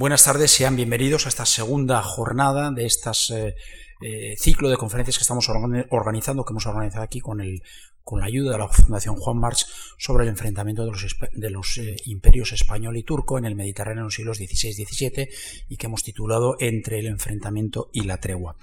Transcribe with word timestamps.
Buenas 0.00 0.24
tardes, 0.24 0.50
sean 0.50 0.76
bienvenidos 0.76 1.26
a 1.26 1.28
esta 1.28 1.44
segunda 1.44 2.00
jornada 2.00 2.70
de 2.70 2.86
este 2.86 3.54
ciclo 4.38 4.70
de 4.70 4.78
conferencias 4.78 5.18
que 5.18 5.22
estamos 5.24 5.46
organizando, 5.90 6.42
que 6.42 6.54
hemos 6.54 6.64
organizado 6.64 7.04
aquí 7.04 7.20
con, 7.20 7.42
el, 7.42 7.62
con 8.04 8.20
la 8.20 8.26
ayuda 8.26 8.52
de 8.52 8.58
la 8.58 8.68
Fundación 8.68 9.16
Juan 9.16 9.38
March 9.38 9.66
sobre 9.98 10.24
el 10.24 10.30
enfrentamiento 10.30 10.84
de 10.84 11.50
los, 11.50 11.78
eh, 11.78 11.96
imperios 12.06 12.52
español 12.52 12.96
y 12.96 13.02
turco 13.02 13.38
en 13.38 13.44
el 13.44 13.54
Mediterráneo 13.54 14.00
en 14.00 14.04
los 14.04 14.14
siglos 14.14 14.38
XVI 14.38 15.28
y 15.68 15.76
que 15.76 15.86
hemos 15.86 16.02
titulado 16.02 16.56
Entre 16.58 16.98
el 16.98 17.06
enfrentamiento 17.06 17.90
y 17.92 18.02
la 18.02 18.18
tregua. 18.18 18.56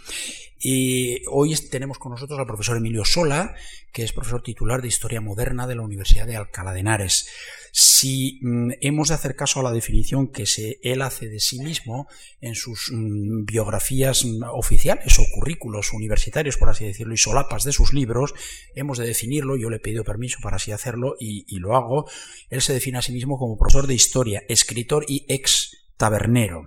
Y 0.59 1.21
hoy 1.29 1.55
tenemos 1.69 2.00
con 2.00 2.11
nosotros 2.11 2.39
al 2.39 2.47
profesor 2.47 2.77
Emilio 2.77 3.05
Sola, 3.05 3.55
que 3.91 4.04
es 4.04 4.11
profesor 4.11 4.41
titular 4.41 4.81
de 4.81 4.87
Historia 4.87 5.21
Moderna 5.21 5.67
de 5.67 5.75
la 5.75 5.83
Universidad 5.83 6.25
de 6.25 6.35
Alcalá 6.35 6.73
de 6.73 6.79
Henares. 6.79 7.27
Si 7.71 8.39
mm, 8.41 8.71
hemos 8.81 9.09
de 9.09 9.15
hacer 9.15 9.35
caso 9.35 9.59
a 9.59 9.63
la 9.63 9.71
definición 9.71 10.27
que 10.27 10.47
se, 10.47 10.79
él 10.81 11.04
hace 11.04 11.29
de 11.29 11.39
sí 11.39 11.59
mismo 11.59 12.07
en 12.41 12.55
sus 12.55 12.91
mm, 12.91 13.46
biografías 13.46 14.25
mm, 14.25 14.43
oficiales 14.51 15.19
o 15.19 15.24
currículos 15.33 15.93
universitarios, 15.93 16.57
por 16.57 16.69
así 16.69 16.85
decirlo, 16.85 17.13
y 17.13 17.18
solapas 17.18 17.63
de 17.63 17.74
sus 17.74 17.93
libros, 17.93 18.33
hemos 18.75 18.97
de 18.97 19.05
yo 19.31 19.69
le 19.69 19.77
he 19.77 19.79
pedido 19.79 20.04
permiso 20.04 20.39
para 20.41 20.57
así 20.57 20.71
hacerlo 20.71 21.15
y, 21.19 21.45
y 21.47 21.59
lo 21.59 21.75
hago, 21.75 22.09
él 22.49 22.61
se 22.61 22.73
define 22.73 22.97
a 22.97 23.01
sí 23.01 23.11
mismo 23.11 23.37
como 23.37 23.57
profesor 23.57 23.87
de 23.87 23.93
historia, 23.93 24.43
escritor 24.47 25.05
y 25.07 25.25
ex 25.27 25.87
tabernero. 25.97 26.65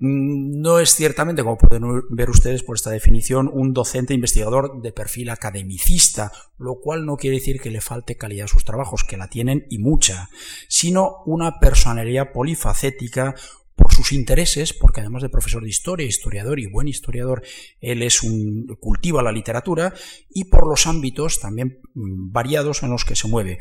Mm, 0.00 0.60
no 0.60 0.78
es 0.78 0.94
ciertamente, 0.94 1.42
como 1.42 1.58
pueden 1.58 2.02
ver 2.10 2.30
ustedes 2.30 2.62
por 2.62 2.76
esta 2.76 2.90
definición, 2.90 3.50
un 3.52 3.72
docente 3.72 4.14
investigador 4.14 4.80
de 4.80 4.92
perfil 4.92 5.30
academicista, 5.30 6.32
lo 6.58 6.76
cual 6.80 7.04
no 7.04 7.16
quiere 7.16 7.36
decir 7.36 7.60
que 7.60 7.70
le 7.70 7.80
falte 7.80 8.16
calidad 8.16 8.46
a 8.46 8.48
sus 8.48 8.64
trabajos, 8.64 9.04
que 9.04 9.16
la 9.16 9.28
tienen 9.28 9.66
y 9.70 9.78
mucha, 9.78 10.30
sino 10.68 11.22
una 11.26 11.58
personalidad 11.60 12.32
polifacética 12.32 13.34
por 13.78 13.94
sus 13.94 14.12
intereses, 14.12 14.74
porque 14.74 15.00
además 15.00 15.22
de 15.22 15.28
profesor 15.28 15.62
de 15.62 15.68
historia, 15.70 16.04
historiador 16.04 16.58
y 16.58 16.66
buen 16.66 16.88
historiador, 16.88 17.42
él 17.80 18.02
es 18.02 18.24
un 18.24 18.66
cultiva 18.80 19.22
la 19.22 19.30
literatura 19.30 19.94
y 20.28 20.46
por 20.46 20.68
los 20.68 20.86
ámbitos 20.88 21.38
también 21.40 21.78
mm, 21.94 22.32
variados 22.32 22.82
en 22.82 22.90
los 22.90 23.04
que 23.04 23.14
se 23.14 23.28
mueve. 23.28 23.60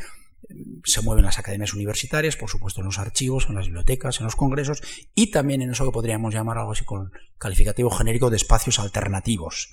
Se 0.86 1.02
mueven 1.02 1.26
las 1.26 1.40
academias 1.40 1.74
universitarias, 1.74 2.36
por 2.36 2.50
supuesto 2.50 2.82
en 2.82 2.88
los 2.88 3.00
archivos, 3.00 3.46
en 3.48 3.56
las 3.56 3.68
bibliotecas, 3.68 4.20
en 4.20 4.26
los 4.26 4.36
congresos 4.36 4.82
y 5.14 5.30
también 5.30 5.62
en 5.62 5.72
eso 5.72 5.86
que 5.86 5.92
podríamos 5.92 6.34
llamar 6.34 6.58
algo 6.58 6.72
así 6.72 6.84
con 6.84 7.12
calificativo 7.38 7.90
genérico 7.90 8.30
de 8.30 8.38
espacios 8.38 8.80
alternativos. 8.80 9.70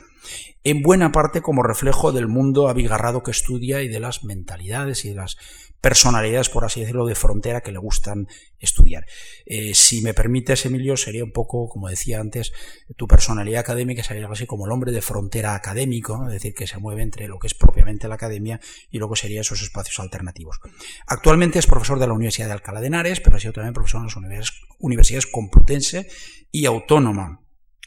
En 0.63 0.83
buena 0.83 1.13
parte 1.13 1.43
como 1.43 1.63
reflejo 1.63 2.13
del 2.13 2.29
mundo 2.29 2.69
abigarrado 2.69 3.23
que 3.23 3.31
estudia 3.31 3.83
y 3.83 3.89
de 3.89 4.01
las 4.01 4.25
mentalidades 4.25 5.05
y 5.05 5.11
de 5.11 5.17
las 5.17 5.37
personalidades, 5.85 6.49
por 6.49 6.65
así 6.65 6.81
decirlo, 6.81 7.05
de 7.05 7.15
frontera 7.15 7.61
que 7.61 7.71
le 7.71 7.79
gustan 7.79 8.27
estudiar. 8.59 9.05
Eh, 9.45 9.75
si 9.75 10.01
me 10.01 10.15
permites, 10.15 10.65
Emilio, 10.65 10.97
sería 10.97 11.23
un 11.23 11.33
poco, 11.33 11.69
como 11.69 11.91
decía 11.91 12.21
antes, 12.21 12.53
tu 12.97 13.07
personalidad 13.07 13.61
académica 13.61 14.03
sería 14.03 14.23
algo 14.23 14.33
así 14.33 14.47
como 14.47 14.65
el 14.65 14.73
hombre 14.73 14.93
de 14.93 15.03
frontera 15.03 15.55
académico, 15.55 16.25
es 16.27 16.33
decir, 16.33 16.55
que 16.55 16.67
se 16.67 16.79
mueve 16.79 17.03
entre 17.03 17.29
lo 17.29 17.39
que 17.39 17.49
es 17.49 17.55
propiamente 17.55 18.09
la 18.09 18.15
academia 18.15 18.61
y 18.91 18.99
lo 18.99 19.11
que 19.11 19.17
serían 19.17 19.43
esos 19.43 19.61
espacios 19.61 20.01
alternativos. 20.01 20.59
Actualmente 21.07 21.59
es 21.59 21.67
profesor 21.67 21.99
de 21.99 22.07
la 22.07 22.15
Universidad 22.15 22.47
de 22.47 22.55
Alcalá 22.55 22.81
de 22.81 22.87
Henares, 22.87 23.21
pero 23.21 23.37
ha 23.37 23.41
sido 23.41 23.53
también 23.53 23.75
profesor 23.75 24.01
en 24.01 24.07
las 24.07 24.53
universidades 24.79 25.27
Complutense 25.27 26.09
y 26.51 26.65
Autónoma. 26.65 27.45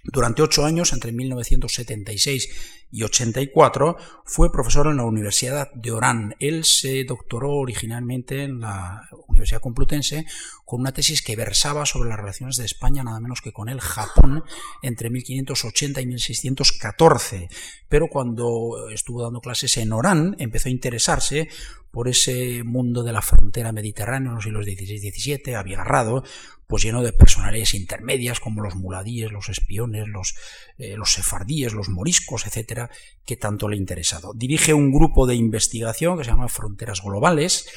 Durante 0.10 0.42
ocho 0.42 0.64
años, 0.64 0.94
entre 0.94 1.12
1976 1.12 2.50
y 2.92 3.04
84, 3.04 3.98
fue 4.24 4.52
profesor 4.52 4.88
en 4.88 4.98
la 4.98 5.04
Universidad 5.04 5.70
de 5.74 5.92
Orán. 5.92 6.34
Él 6.40 6.64
se 6.64 7.04
doctoró 7.04 7.52
originalmente 7.52 8.44
en 8.44 8.62
la 8.62 9.10
Universidad 9.28 9.60
Complutense 9.60 10.26
con 10.64 10.80
una 10.80 10.94
tesis 10.94 11.22
que 11.22 11.36
versaba 11.36 11.86
sobre 11.86 12.08
las 12.08 12.20
relaciones 12.20 12.56
de 12.56 12.64
España, 12.64 13.04
nada 13.04 13.20
menos 13.20 13.42
que 13.42 13.52
con 13.52 13.68
el 13.68 13.82
Japón, 13.82 14.46
entre 14.82 15.10
1580 15.10 16.00
y 16.00 16.06
1614. 16.06 17.50
Pero 17.90 18.08
cuando 18.08 18.90
estuvo 18.90 19.22
dando 19.22 19.42
clases 19.42 19.76
en 19.76 19.92
Orán, 19.92 20.38
empezó 20.40 20.70
a 20.70 20.72
interesarse 20.72 21.50
por 21.92 22.08
ese 22.08 22.64
mundo 22.64 23.04
de 23.04 23.12
la 23.12 23.22
frontera 23.22 23.72
mediterránea 23.72 24.30
en 24.30 24.36
los 24.36 24.44
siglos 24.44 24.66
XVI 24.66 25.08
y 25.08 25.12
XVII, 25.12 25.56
abigarrado, 25.56 26.24
pues 26.68 26.84
lleno 26.84 27.02
de 27.02 27.14
personalidades 27.14 27.74
intermedias 27.74 28.42
como 28.42 28.62
los 28.62 28.76
muladíes, 28.76 29.32
los 29.32 29.48
espiones, 29.48 30.08
los, 30.08 30.36
eh, 30.78 30.96
los 30.98 31.14
sefardíes, 31.14 31.74
los 31.74 31.88
moriscos, 31.88 32.46
etcétera, 32.46 32.90
que 33.26 33.38
tanto 33.38 33.70
le 33.70 33.76
ha 33.76 33.80
interesado. 33.80 34.34
Dirige 34.36 34.74
un 34.74 34.92
grupo 34.92 35.26
de 35.26 35.36
investigación 35.36 36.18
que 36.18 36.26
se 36.26 36.32
llama 36.32 36.50
Fronteras 36.50 37.02
Globales, 37.02 37.68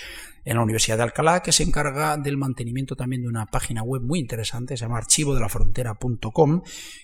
en 0.44 0.56
la 0.56 0.62
Universidad 0.62 0.96
de 0.96 1.02
Alcalá, 1.02 1.42
que 1.42 1.52
se 1.52 1.62
encarga 1.62 2.16
del 2.16 2.36
mantenimiento 2.36 2.96
también 2.96 3.22
de 3.22 3.28
una 3.28 3.46
página 3.46 3.82
web 3.82 4.02
muy 4.02 4.18
interesante, 4.18 4.76
se 4.76 4.84
llama 4.84 4.98
archivodelafrontera.com, 4.98 6.62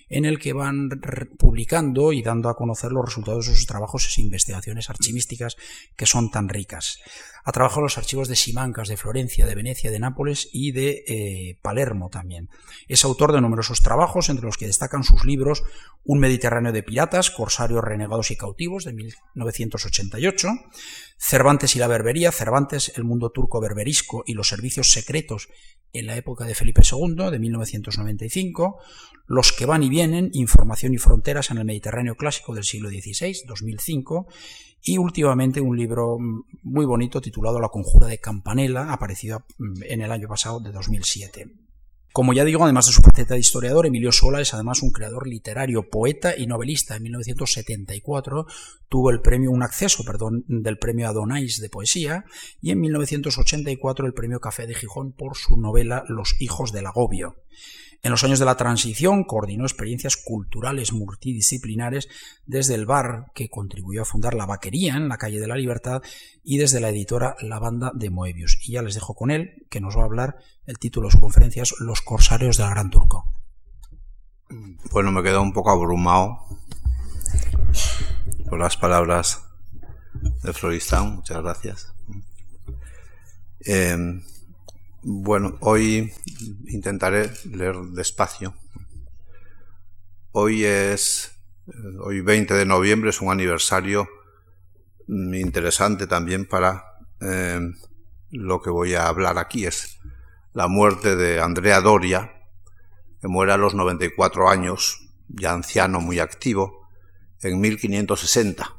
en 0.09 0.25
el 0.25 0.39
que 0.39 0.53
van 0.53 0.89
publicando 1.37 2.13
y 2.13 2.21
dando 2.21 2.49
a 2.49 2.55
conocer 2.55 2.91
los 2.91 3.05
resultados 3.05 3.47
de 3.47 3.55
sus 3.55 3.65
trabajos 3.65 4.17
y 4.17 4.21
investigaciones 4.21 4.89
archivísticas 4.89 5.55
que 5.95 6.05
son 6.05 6.31
tan 6.31 6.49
ricas. 6.49 6.99
Ha 7.47 7.53
trabajado 7.53 7.79
en 7.79 7.85
los 7.85 7.97
archivos 7.97 8.27
de 8.27 8.35
Simancas, 8.35 8.89
de 8.89 8.97
Florencia, 8.97 9.45
de 9.45 9.55
Venecia, 9.55 9.89
de 9.89 9.99
Nápoles 9.99 10.49
y 10.51 10.73
de 10.73 11.05
eh, 11.07 11.57
Palermo 11.61 12.09
también. 12.09 12.49
Es 12.89 13.05
autor 13.05 13.31
de 13.31 13.39
numerosos 13.39 13.81
trabajos, 13.81 14.27
entre 14.27 14.45
los 14.45 14.57
que 14.57 14.67
destacan 14.67 15.05
sus 15.05 15.23
libros 15.23 15.63
Un 16.03 16.19
Mediterráneo 16.19 16.73
de 16.73 16.83
Piratas, 16.83 17.31
Corsarios 17.31 17.81
Renegados 17.81 18.31
y 18.31 18.35
Cautivos, 18.35 18.83
de 18.83 18.91
1988, 18.91 20.49
Cervantes 21.17 21.75
y 21.75 21.79
la 21.79 21.87
Berbería, 21.87 22.31
Cervantes, 22.31 22.93
el 22.95 23.03
mundo 23.03 23.31
turco 23.31 23.59
berberisco 23.59 24.23
y 24.25 24.33
los 24.33 24.47
servicios 24.47 24.91
secretos 24.91 25.49
en 25.93 26.05
la 26.05 26.15
época 26.15 26.45
de 26.45 26.55
Felipe 26.55 26.81
II, 26.89 27.31
de 27.31 27.39
1995, 27.39 28.77
Los 29.25 29.51
que 29.51 29.65
van 29.65 29.83
y 29.83 29.89
vienen, 29.89 30.29
Información 30.33 30.93
y 30.93 30.97
fronteras 30.97 31.49
en 31.51 31.57
el 31.57 31.65
Mediterráneo 31.65 32.15
clásico 32.15 32.53
del 32.53 32.63
siglo 32.63 32.89
XVI, 32.89 33.45
2005, 33.47 34.27
y 34.83 34.97
últimamente 34.97 35.59
un 35.59 35.75
libro 35.75 36.17
muy 36.63 36.85
bonito 36.85 37.19
titulado 37.19 37.59
La 37.59 37.69
conjura 37.69 38.07
de 38.07 38.19
Campanella, 38.19 38.93
aparecido 38.93 39.45
en 39.81 40.01
el 40.01 40.11
año 40.11 40.27
pasado 40.27 40.59
de 40.59 40.71
2007. 40.71 41.66
Como 42.13 42.33
ya 42.33 42.45
digo, 42.45 42.63
además 42.63 42.87
de 42.87 42.93
su 42.93 43.01
faceta 43.01 43.35
de 43.35 43.39
historiador, 43.39 43.85
Emilio 43.85 44.11
Sola 44.11 44.41
es 44.41 44.53
además 44.53 44.81
un 44.81 44.91
creador 44.91 45.27
literario, 45.27 45.89
poeta 45.89 46.35
y 46.35 46.47
novelista. 46.47 46.95
En 46.95 47.03
1974 47.03 48.47
tuvo 48.89 49.11
el 49.11 49.21
premio, 49.21 49.51
un 49.51 49.61
acceso, 49.61 50.03
perdón, 50.03 50.43
del 50.47 50.79
premio 50.79 51.07
Adonais 51.07 51.61
de 51.61 51.69
poesía 51.69 52.25
y 52.61 52.71
en 52.71 52.81
1984 52.81 54.07
el 54.07 54.13
premio 54.13 54.39
Café 54.39 54.65
de 54.65 54.75
Gijón 54.75 55.11
por 55.11 55.37
su 55.37 55.57
novela 55.57 56.03
Los 56.07 56.35
hijos 56.39 56.71
del 56.71 56.87
agobio. 56.87 57.35
En 58.03 58.11
los 58.11 58.23
años 58.23 58.39
de 58.39 58.45
la 58.45 58.57
transición 58.57 59.23
coordinó 59.23 59.63
experiencias 59.63 60.17
culturales 60.17 60.93
multidisciplinares 60.93 62.07
desde 62.45 62.75
el 62.75 62.85
bar 62.85 63.31
que 63.33 63.49
contribuyó 63.49 64.03
a 64.03 64.05
fundar 64.05 64.33
la 64.33 64.45
vaquería 64.45 64.95
en 64.95 65.09
la 65.09 65.17
calle 65.17 65.39
de 65.39 65.47
la 65.47 65.55
Libertad 65.55 66.01
y 66.43 66.57
desde 66.57 66.79
la 66.79 66.89
editora 66.89 67.35
La 67.41 67.59
Banda 67.59 67.91
de 67.93 68.09
Moebius. 68.09 68.59
Y 68.63 68.73
ya 68.73 68.81
les 68.81 68.95
dejo 68.95 69.15
con 69.15 69.31
él, 69.31 69.65
que 69.69 69.81
nos 69.81 69.97
va 69.97 70.01
a 70.01 70.05
hablar 70.05 70.37
el 70.65 70.77
título 70.79 71.07
de 71.07 71.13
su 71.13 71.19
conferencia 71.19 71.63
es 71.63 71.73
Los 71.79 72.01
corsarios 72.01 72.57
del 72.57 72.69
Gran 72.69 72.89
Turco. 72.89 73.25
Bueno, 74.91 75.11
me 75.11 75.23
quedo 75.23 75.41
un 75.41 75.51
poco 75.51 75.71
abrumado 75.71 76.39
por 78.49 78.59
las 78.59 78.77
palabras 78.77 79.43
de 80.43 80.53
Floristán. 80.53 81.15
Muchas 81.15 81.41
gracias. 81.41 81.93
Eh, 83.65 84.21
bueno, 85.09 85.55
hoy 85.61 86.11
intentaré 86.67 87.31
leer 87.45 87.77
despacio. 87.93 88.55
Hoy 90.33 90.65
es, 90.65 91.31
hoy 92.01 92.19
20 92.19 92.53
de 92.53 92.65
noviembre, 92.65 93.11
es 93.11 93.21
un 93.21 93.31
aniversario 93.31 94.09
interesante 95.07 96.07
también 96.07 96.45
para 96.45 96.83
eh, 97.21 97.57
lo 98.31 98.61
que 98.61 98.69
voy 98.69 98.95
a 98.95 99.07
hablar 99.07 99.37
aquí. 99.37 99.65
Es 99.65 99.97
la 100.51 100.67
muerte 100.67 101.15
de 101.15 101.39
Andrea 101.39 101.79
Doria, 101.79 102.33
que 103.21 103.29
muere 103.29 103.53
a 103.53 103.57
los 103.57 103.75
94 103.75 104.49
años, 104.49 105.07
ya 105.29 105.53
anciano, 105.53 106.01
muy 106.01 106.19
activo, 106.19 106.85
en 107.41 107.61
1560, 107.61 108.75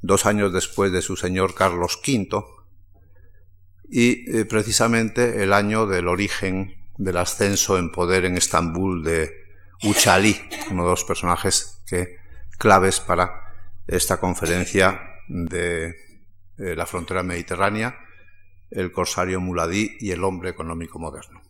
dos 0.00 0.26
años 0.26 0.52
después 0.52 0.92
de 0.92 1.02
su 1.02 1.16
señor 1.16 1.56
Carlos 1.56 2.00
V, 2.06 2.57
y 3.88 4.30
eh, 4.30 4.44
precisamente 4.44 5.42
el 5.42 5.52
año 5.52 5.86
del 5.86 6.08
origen 6.08 6.76
del 6.98 7.16
ascenso 7.16 7.78
en 7.78 7.90
poder 7.90 8.24
en 8.24 8.36
Estambul 8.36 9.02
de 9.02 9.32
Uchali, 9.82 10.38
uno 10.70 10.84
de 10.84 10.90
los 10.90 11.04
personajes 11.04 11.82
que 11.86 12.18
claves 12.58 13.00
para 13.00 13.54
esta 13.86 14.18
conferencia 14.18 15.00
de 15.28 15.96
eh, 16.58 16.74
la 16.74 16.86
frontera 16.86 17.22
mediterránea, 17.22 17.98
el 18.70 18.92
corsario 18.92 19.40
muladí 19.40 19.96
y 20.00 20.10
el 20.10 20.24
hombre 20.24 20.50
económico 20.50 20.98
moderno. 20.98 21.40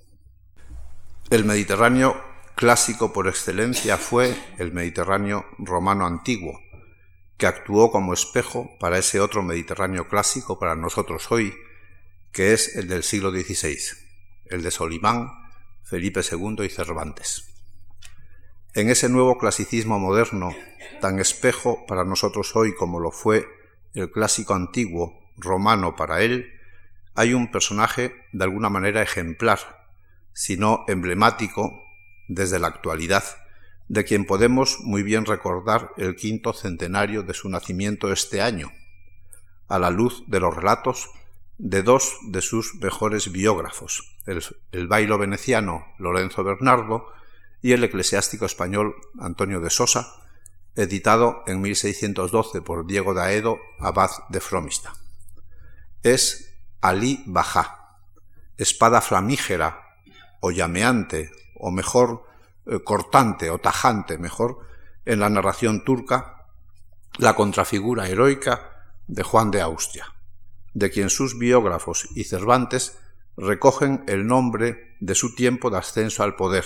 El 1.31 1.45
Mediterráneo 1.45 2.23
clásico 2.55 3.13
por 3.13 3.27
excelencia 3.27 3.97
fue 3.97 4.37
el 4.59 4.73
Mediterráneo 4.73 5.47
romano 5.59 6.07
antiguo, 6.07 6.61
que 7.37 7.47
actuó 7.47 7.91
como 7.91 8.13
espejo 8.13 8.71
para 8.79 8.99
ese 8.99 9.21
otro 9.21 9.43
Mediterráneo 9.43 10.09
clásico 10.09 10.59
para 10.59 10.75
nosotros 10.75 11.31
hoy, 11.31 11.55
que 12.33 12.53
es 12.53 12.77
el 12.77 12.89
del 12.89 13.03
siglo 13.03 13.31
XVI, 13.31 13.79
el 14.47 14.63
de 14.63 14.71
Solimán, 14.71 15.31
Felipe 15.83 16.21
II 16.21 16.65
y 16.65 16.69
Cervantes. 16.69 17.45
En 18.75 18.91
ese 18.91 19.09
nuevo 19.09 19.39
clasicismo 19.39 19.99
moderno, 19.99 20.55
tan 21.01 21.19
espejo 21.19 21.87
para 21.87 22.05
nosotros 22.05 22.55
hoy 22.55 22.75
como 22.75 23.01
lo 23.01 23.11
fue 23.11 23.47
el 23.95 24.11
clásico 24.11 24.55
antiguo 24.55 25.19
romano 25.37 25.97
para 25.97 26.23
él, 26.23 26.53
hay 27.15 27.35
un 27.35 27.51
personaje 27.51 28.15
de 28.33 28.45
alguna 28.45 28.69
manera 28.69 29.03
ejemplar, 29.03 29.59
si 30.33 30.57
no 30.57 30.85
emblemático, 30.87 31.83
desde 32.29 32.59
la 32.59 32.69
actualidad, 32.69 33.25
de 33.89 34.05
quien 34.05 34.27
podemos 34.27 34.79
muy 34.81 35.03
bien 35.03 35.25
recordar 35.25 35.91
el 35.97 36.15
quinto 36.15 36.53
centenario 36.53 37.23
de 37.23 37.35
su 37.35 37.49
nacimiento 37.49 38.13
este 38.13 38.43
año, 38.43 38.71
a 39.67 39.79
la 39.79 39.91
luz 39.91 40.25
de 40.29 40.41
los 40.41 40.55
relatos 40.55 41.11
de 41.59 41.83
dos 41.83 42.17
de 42.23 42.41
sus 42.41 42.77
mejores 42.77 43.33
biógrafos, 43.33 44.17
el, 44.27 44.87
bailo 44.87 45.19
veneciano 45.19 45.87
Lorenzo 45.99 46.45
Bernardo 46.45 47.09
y 47.61 47.73
el 47.73 47.83
eclesiástico 47.83 48.47
español 48.47 48.95
Antonio 49.19 49.61
de 49.61 49.69
Sosa, 49.69 50.23
editado 50.77 51.43
en 51.47 51.61
1612 51.61 52.63
por 52.63 52.87
Diego 52.87 53.13
de 53.13 53.23
Aedo, 53.23 53.59
abad 53.81 54.11
de 54.29 54.41
Fromista. 54.41 54.93
Es 56.05 56.63
Ali 56.81 57.25
Bajá, 57.27 57.99
espada 58.57 59.01
flamígera 59.01 59.83
o 60.41 60.53
llameante, 60.53 61.33
o 61.57 61.73
mejor, 61.73 62.23
eh, 62.67 62.79
cortante 62.85 63.51
o 63.51 63.59
tajante, 63.59 64.17
mejor, 64.19 64.61
en 65.05 65.19
la 65.19 65.29
narración 65.29 65.85
turca, 65.85 66.47
la 67.17 67.35
contrafigura 67.35 68.09
heroica 68.09 68.95
de 69.09 69.25
Juan 69.25 69.51
de 69.51 69.61
Austria, 69.61 70.15
de 70.79 70.91
quien 70.91 71.11
sus 71.11 71.37
biógrafos 71.39 72.09
y 72.15 72.25
Cervantes 72.25 72.97
recogen 73.37 74.05
el 74.07 74.27
nombre 74.27 74.97
de 75.01 75.17
su 75.17 75.35
tiempo 75.35 75.71
de 75.71 75.79
ascenso 75.79 76.23
al 76.23 76.37
poder, 76.37 76.65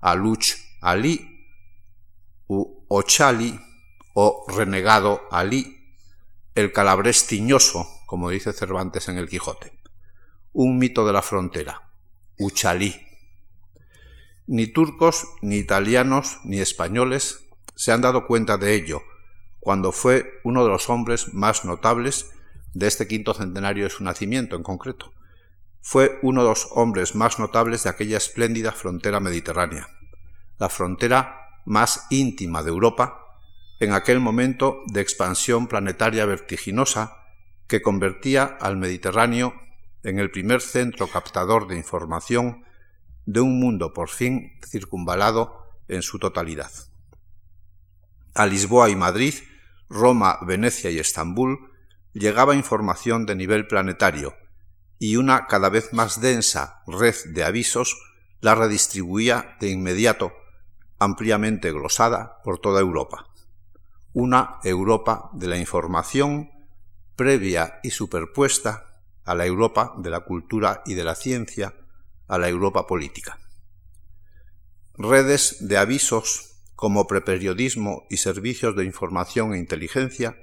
Aluch 0.00 0.54
Ali 0.80 1.46
u 2.46 2.86
Ochali 2.88 3.60
o 4.14 4.46
renegado 4.48 5.22
Ali, 5.30 5.94
el 6.54 6.72
calabrés 6.72 7.26
tiñoso, 7.26 7.86
como 8.06 8.30
dice 8.30 8.54
Cervantes 8.54 9.08
en 9.08 9.18
el 9.18 9.28
Quijote, 9.28 9.78
un 10.54 10.78
mito 10.78 11.06
de 11.06 11.12
la 11.12 11.22
frontera, 11.22 11.92
Uchalí. 12.38 12.96
Ni 14.46 14.68
turcos, 14.68 15.28
ni 15.42 15.56
italianos, 15.56 16.38
ni 16.44 16.60
españoles 16.60 17.44
se 17.76 17.92
han 17.92 18.00
dado 18.00 18.26
cuenta 18.26 18.56
de 18.56 18.74
ello, 18.74 19.02
cuando 19.60 19.92
fue 19.92 20.40
uno 20.44 20.64
de 20.64 20.70
los 20.70 20.88
hombres 20.88 21.34
más 21.34 21.66
notables 21.66 22.30
de 22.78 22.86
este 22.86 23.08
quinto 23.08 23.34
centenario 23.34 23.84
de 23.84 23.90
su 23.90 24.04
nacimiento 24.04 24.54
en 24.54 24.62
concreto. 24.62 25.12
Fue 25.80 26.20
uno 26.22 26.42
de 26.42 26.50
los 26.50 26.68
hombres 26.70 27.16
más 27.16 27.40
notables 27.40 27.82
de 27.82 27.90
aquella 27.90 28.16
espléndida 28.16 28.70
frontera 28.70 29.18
mediterránea, 29.18 29.88
la 30.58 30.68
frontera 30.68 31.60
más 31.66 32.06
íntima 32.10 32.62
de 32.62 32.70
Europa, 32.70 33.24
en 33.80 33.92
aquel 33.92 34.20
momento 34.20 34.82
de 34.86 35.00
expansión 35.00 35.66
planetaria 35.66 36.24
vertiginosa 36.24 37.16
que 37.66 37.82
convertía 37.82 38.44
al 38.44 38.76
Mediterráneo 38.76 39.54
en 40.04 40.20
el 40.20 40.30
primer 40.30 40.60
centro 40.60 41.08
captador 41.08 41.66
de 41.66 41.76
información 41.76 42.64
de 43.26 43.40
un 43.40 43.58
mundo 43.58 43.92
por 43.92 44.08
fin 44.08 44.52
circunvalado 44.64 45.64
en 45.88 46.02
su 46.02 46.20
totalidad. 46.20 46.70
A 48.34 48.46
Lisboa 48.46 48.88
y 48.88 48.94
Madrid, 48.94 49.34
Roma, 49.88 50.38
Venecia 50.42 50.90
y 50.90 50.98
Estambul 50.98 51.67
llegaba 52.18 52.54
información 52.54 53.26
de 53.26 53.36
nivel 53.36 53.66
planetario 53.66 54.36
y 54.98 55.16
una 55.16 55.46
cada 55.46 55.68
vez 55.68 55.92
más 55.92 56.20
densa 56.20 56.82
red 56.86 57.14
de 57.26 57.44
avisos 57.44 57.96
la 58.40 58.54
redistribuía 58.54 59.56
de 59.60 59.70
inmediato, 59.70 60.32
ampliamente 60.98 61.72
glosada 61.72 62.40
por 62.42 62.58
toda 62.58 62.80
Europa. 62.80 63.26
Una 64.12 64.58
Europa 64.64 65.30
de 65.32 65.48
la 65.48 65.58
información 65.58 66.50
previa 67.16 67.80
y 67.82 67.90
superpuesta 67.90 69.02
a 69.24 69.34
la 69.34 69.46
Europa 69.46 69.94
de 69.98 70.10
la 70.10 70.20
cultura 70.20 70.82
y 70.86 70.94
de 70.94 71.04
la 71.04 71.14
ciencia, 71.14 71.74
a 72.26 72.38
la 72.38 72.48
Europa 72.48 72.86
política. 72.86 73.38
Redes 74.94 75.68
de 75.68 75.78
avisos 75.78 76.62
como 76.74 77.06
preperiodismo 77.06 78.06
y 78.08 78.18
servicios 78.18 78.76
de 78.76 78.84
información 78.84 79.52
e 79.52 79.58
inteligencia 79.58 80.36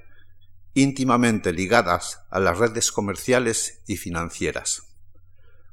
íntimamente 0.76 1.52
ligadas 1.52 2.20
a 2.30 2.38
las 2.38 2.58
redes 2.58 2.92
comerciales 2.92 3.82
y 3.88 3.96
financieras, 3.96 4.82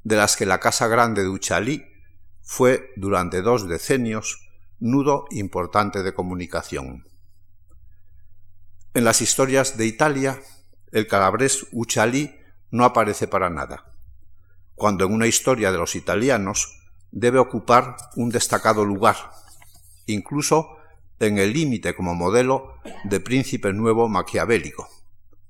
de 0.03 0.15
las 0.15 0.35
que 0.35 0.45
la 0.45 0.59
Casa 0.59 0.87
Grande 0.87 1.21
de 1.21 1.29
Uchalí 1.29 1.85
fue 2.41 2.89
durante 2.95 3.41
dos 3.41 3.67
decenios 3.67 4.49
nudo 4.79 5.25
importante 5.29 6.01
de 6.01 6.13
comunicación. 6.13 7.05
En 8.95 9.03
las 9.03 9.21
historias 9.21 9.77
de 9.77 9.85
Italia, 9.85 10.41
el 10.91 11.05
calabrés 11.07 11.67
Uchalí 11.71 12.35
no 12.71 12.85
aparece 12.85 13.27
para 13.27 13.49
nada 13.49 13.93
cuando 14.75 15.05
en 15.05 15.13
una 15.13 15.27
historia 15.27 15.71
de 15.71 15.77
los 15.77 15.95
italianos 15.95 16.79
debe 17.11 17.39
ocupar 17.39 17.95
un 18.15 18.29
destacado 18.29 18.85
lugar, 18.85 19.15
incluso 20.07 20.77
en 21.19 21.37
el 21.37 21.53
límite 21.53 21.95
como 21.95 22.15
modelo 22.15 22.75
de 23.03 23.19
príncipe 23.19 23.71
nuevo 23.71 24.09
maquiavélico, 24.09 24.89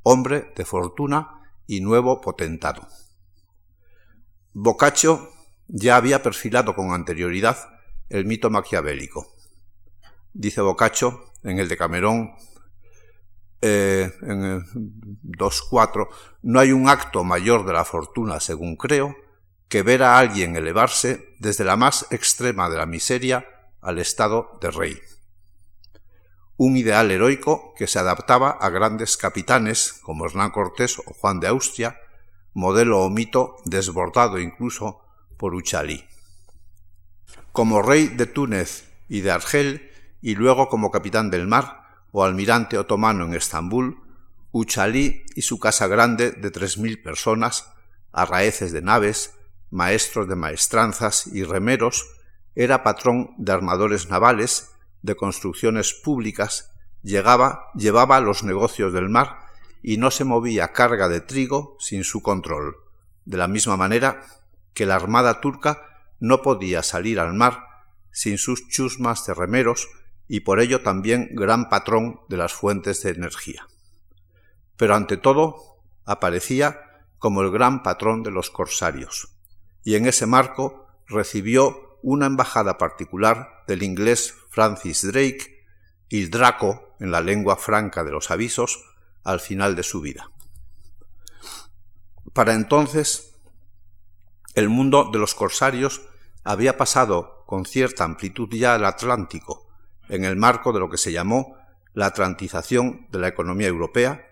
hombre 0.04 0.52
de 0.56 0.66
fortuna 0.66 1.42
y 1.66 1.82
nuevo 1.82 2.22
potentado. 2.22 2.88
Boccaccio 4.54 5.30
ya 5.68 5.96
había 5.96 6.22
perfilado 6.22 6.76
con 6.76 6.94
anterioridad 6.94 7.58
el 8.10 8.26
mito 8.26 8.50
maquiavélico. 8.50 9.36
Dice 10.34 10.62
Boccaccio 10.62 11.32
en 11.44 11.60
el 11.60 11.68
de 11.68 11.78
Camerón, 11.78 12.36
eh, 13.62 14.12
en 14.22 14.44
el 14.44 14.64
2.4, 15.24 16.10
no 16.44 16.60
hay 16.60 16.72
un 16.72 16.90
acto 16.90 17.24
mayor 17.24 17.66
de 17.66 17.74
la 17.74 17.86
fortuna, 17.86 18.40
según 18.40 18.76
creo, 18.76 19.16
que 19.70 19.84
ver 19.84 20.04
a 20.04 20.20
alguien 20.20 20.56
elevarse 20.56 21.36
desde 21.40 21.64
la 21.64 21.76
más 21.76 22.06
extrema 22.12 22.70
de 22.70 22.78
la 22.78 22.86
miseria 22.86 23.46
al 23.82 24.00
estado 24.00 24.58
de 24.62 24.70
rey. 24.70 25.00
Un 26.56 26.78
ideal 26.78 27.10
heroico 27.10 27.74
que 27.76 27.88
se 27.88 28.00
adaptaba 28.00 28.52
a 28.52 28.70
grandes 28.70 29.18
capitanes 29.18 29.94
como 30.04 30.26
Hernán 30.26 30.52
Cortés 30.52 31.00
o 31.00 31.14
Juan 31.14 31.40
de 31.40 31.48
Austria, 31.48 31.98
modelo 32.54 33.02
o 33.02 33.10
mito 33.10 33.58
desbordado 33.66 34.40
incluso 34.40 35.02
por 35.38 35.56
Uchalí. 35.56 36.06
Como 37.52 37.82
rey 37.82 38.08
de 38.08 38.28
Túnez 38.28 38.90
y 39.10 39.22
de 39.22 39.32
Argel, 39.32 39.90
y 40.22 40.36
luego 40.36 40.70
como 40.70 40.92
capitán 40.92 41.30
del 41.30 41.48
mar, 41.48 41.84
o 42.12 42.24
almirante 42.24 42.78
otomano 42.78 43.26
en 43.26 43.34
Estambul, 43.34 44.00
Uchalí 44.52 45.24
y 45.36 45.42
su 45.42 45.60
casa 45.60 45.88
grande 45.88 46.32
de 46.32 46.52
tres 46.52 46.78
mil 46.78 47.02
personas, 47.02 47.74
arraeces 48.12 48.72
de 48.72 48.84
naves, 48.84 49.34
maestros 49.72 50.30
de 50.30 50.36
maestranzas 50.36 51.26
y 51.26 51.44
remeros, 51.44 52.06
era 52.54 52.84
patrón 52.84 53.32
de 53.40 53.52
armadores 53.52 54.10
navales, 54.10 54.70
de 55.04 55.16
construcciones 55.16 55.94
públicas, 55.94 56.72
llegaba, 57.04 57.68
llevaba 57.76 58.20
los 58.20 58.44
negocios 58.44 58.92
del 58.94 59.10
mar 59.10 59.38
y 59.84 59.98
no 59.98 60.10
se 60.10 60.24
movía 60.24 60.72
carga 60.72 61.10
de 61.10 61.22
trigo 61.22 61.78
sin 61.80 62.04
su 62.04 62.24
control, 62.24 62.78
de 63.26 63.38
la 63.38 63.48
misma 63.48 63.78
manera 63.78 64.26
que 64.74 64.86
la 64.86 64.96
armada 64.96 65.42
turca 65.42 66.08
no 66.20 66.42
podía 66.42 66.82
salir 66.82 67.20
al 67.20 67.34
mar 67.34 67.66
sin 68.12 68.38
sus 68.38 68.68
chusmas 68.70 69.26
de 69.26 69.34
remeros 69.34 69.90
y 70.28 70.40
por 70.40 70.62
ello 70.62 70.82
también 70.82 71.30
gran 71.34 71.70
patrón 71.70 72.22
de 72.30 72.38
las 72.38 72.54
fuentes 72.54 73.04
de 73.04 73.12
energía. 73.12 73.68
Pero 74.78 74.96
ante 74.96 75.18
todo 75.18 75.82
aparecía 76.06 76.80
como 77.20 77.42
el 77.42 77.52
gran 77.52 77.84
patrón 77.84 78.24
de 78.24 78.32
los 78.32 78.50
corsarios, 78.50 79.36
y 79.84 79.96
en 79.96 80.06
ese 80.06 80.26
marco 80.26 80.88
recibió 81.08 81.83
una 82.04 82.28
embajada 82.28 82.78
particular 82.78 83.64
del 83.66 83.82
inglés 83.82 84.36
Francis 84.50 85.02
Drake 85.02 85.66
y 86.10 86.26
Draco 86.26 86.96
en 87.00 87.10
la 87.10 87.22
lengua 87.22 87.56
franca 87.56 88.04
de 88.04 88.12
los 88.12 88.30
avisos 88.30 88.84
al 89.24 89.40
final 89.40 89.76
de 89.76 89.84
su 89.84 90.02
vida. 90.02 90.30
Para 92.34 92.54
entonces, 92.54 93.36
el 94.54 94.70
mundo 94.70 95.10
de 95.12 95.18
los 95.18 95.34
corsarios 95.34 96.02
había 96.44 96.78
pasado 96.78 97.44
con 97.48 97.66
cierta 97.66 98.04
amplitud 98.04 98.50
ya 98.52 98.76
al 98.76 98.86
Atlántico, 98.86 99.68
en 100.10 100.26
el 100.26 100.36
marco 100.36 100.74
de 100.74 100.80
lo 100.80 100.90
que 100.90 100.98
se 100.98 101.12
llamó 101.12 101.56
la 101.94 102.08
atlantización 102.08 103.08
de 103.12 103.20
la 103.20 103.28
economía 103.30 103.68
europea 103.68 104.28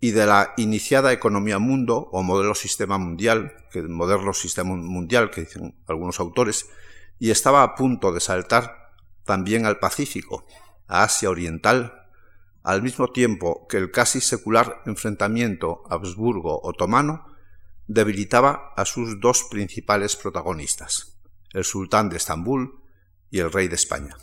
y 0.00 0.12
de 0.12 0.26
la 0.26 0.54
iniciada 0.56 1.12
economía 1.12 1.58
mundo 1.58 2.08
o 2.12 2.22
modelo 2.22 2.54
sistema 2.54 2.98
mundial, 2.98 3.54
que 3.70 3.82
sistema 4.34 4.74
mundial 4.74 5.30
que 5.30 5.42
dicen 5.42 5.76
algunos 5.86 6.20
autores, 6.20 6.68
y 7.18 7.30
estaba 7.30 7.62
a 7.62 7.74
punto 7.74 8.12
de 8.12 8.20
saltar 8.20 8.92
también 9.24 9.66
al 9.66 9.78
Pacífico, 9.78 10.46
a 10.86 11.02
Asia 11.02 11.30
Oriental, 11.30 12.08
al 12.62 12.82
mismo 12.82 13.12
tiempo 13.12 13.66
que 13.68 13.76
el 13.76 13.90
casi 13.90 14.20
secular 14.20 14.82
enfrentamiento 14.86 15.82
Habsburgo-otomano 15.90 17.26
debilitaba 17.86 18.72
a 18.76 18.84
sus 18.84 19.20
dos 19.20 19.44
principales 19.50 20.16
protagonistas, 20.16 21.18
el 21.52 21.64
sultán 21.64 22.08
de 22.08 22.16
Estambul 22.16 22.80
y 23.30 23.40
el 23.40 23.52
rey 23.52 23.68
de 23.68 23.74
España. 23.74 24.16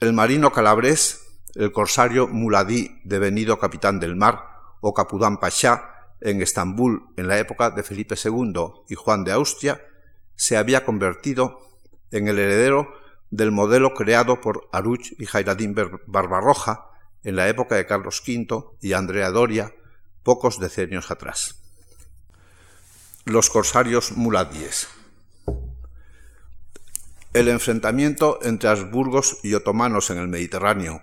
El 0.00 0.14
marino 0.14 0.50
calabrés, 0.50 1.20
el 1.54 1.72
corsario 1.72 2.26
muladí 2.26 3.00
devenido 3.04 3.58
capitán 3.58 4.00
del 4.00 4.16
mar 4.16 4.46
o 4.80 4.94
capudán 4.94 5.38
pachá 5.38 6.14
en 6.22 6.40
Estambul 6.40 7.08
en 7.16 7.28
la 7.28 7.38
época 7.38 7.70
de 7.70 7.82
Felipe 7.82 8.14
II 8.22 8.84
y 8.88 8.94
Juan 8.94 9.24
de 9.24 9.32
Austria, 9.32 9.80
se 10.40 10.56
había 10.56 10.86
convertido 10.86 11.60
en 12.10 12.26
el 12.26 12.38
heredero 12.38 12.94
del 13.30 13.52
modelo 13.52 13.92
creado 13.92 14.40
por 14.40 14.70
Aruch 14.72 15.12
y 15.18 15.26
Jairadín 15.26 15.76
Barbarroja 16.06 16.86
en 17.22 17.36
la 17.36 17.46
época 17.50 17.74
de 17.74 17.84
Carlos 17.84 18.22
V 18.26 18.78
y 18.80 18.94
Andrea 18.94 19.30
Doria 19.32 19.74
pocos 20.22 20.58
decenios 20.58 21.10
atrás. 21.10 21.56
Los 23.26 23.50
corsarios 23.50 24.12
muladíes. 24.12 24.88
El 27.34 27.48
enfrentamiento 27.48 28.38
entre 28.40 28.70
Habsburgos 28.70 29.40
y 29.42 29.52
otomanos 29.52 30.08
en 30.08 30.16
el 30.16 30.28
Mediterráneo, 30.28 31.02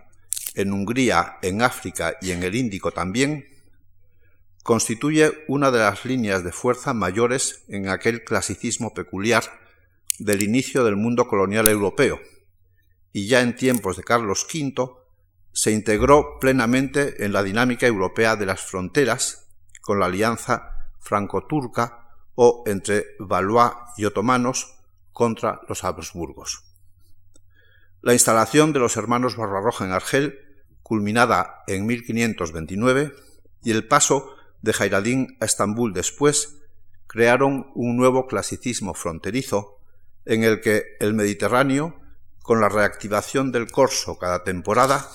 en 0.56 0.74
Hungría, 0.74 1.38
en 1.44 1.62
África 1.62 2.15
y 2.24 2.32
en 2.32 2.41
el 2.41 2.56
Índico 2.56 2.89
también, 2.89 3.48
constituye 4.68 5.46
una 5.48 5.72
de 5.72 5.80
las 5.80 6.04
líneas 6.04 6.44
de 6.44 6.52
fuerza 6.52 6.94
mayores 6.94 7.64
en 7.70 7.88
aquel 7.88 8.26
clasicismo 8.26 8.94
peculiar 8.94 9.46
del 10.20 10.44
inicio 10.44 10.84
del 10.84 10.98
mundo 10.98 11.30
colonial 11.30 11.70
europeo, 11.70 12.20
y 13.14 13.28
ya 13.28 13.40
en 13.40 13.56
tiempos 13.56 13.96
de 13.96 14.04
Carlos 14.04 14.46
V 14.54 14.92
se 15.54 15.72
integró 15.72 16.38
plenamente 16.42 17.24
en 17.24 17.32
la 17.32 17.44
dinámica 17.44 17.88
europea 17.88 18.36
de 18.36 18.46
las 18.46 18.60
fronteras 18.60 19.48
con 19.80 20.02
la 20.02 20.08
alianza 20.08 20.92
franco-turca 21.00 22.10
o 22.36 22.66
entre 22.68 23.06
Valois 23.20 23.72
y 23.96 24.04
otomanos 24.04 24.76
contra 25.14 25.62
los 25.70 25.86
Habsburgos. 25.86 26.66
La 28.02 28.12
instalación 28.12 28.74
de 28.74 28.80
los 28.80 28.98
hermanos 28.98 29.38
Barbarroja 29.38 29.86
en 29.86 29.94
Argel, 29.94 30.40
culminada 30.84 31.64
en 31.68 31.86
1529, 31.86 33.14
y 33.64 33.72
el 33.72 33.88
paso 33.88 34.34
de 34.62 34.74
Jairadín 34.74 35.38
a 35.40 35.46
Estambul 35.46 35.94
después 35.94 36.58
crearon 37.08 37.72
un 37.74 37.96
nuevo 37.98 38.28
clasicismo 38.28 38.94
fronterizo 38.94 39.80
en 40.26 40.44
el 40.44 40.62
que 40.62 40.84
el 41.00 41.14
Mediterráneo, 41.14 42.00
con 42.42 42.60
la 42.62 42.70
reactivación 42.70 43.52
del 43.52 43.72
corso 43.72 44.18
cada 44.18 44.44
temporada, 44.44 45.10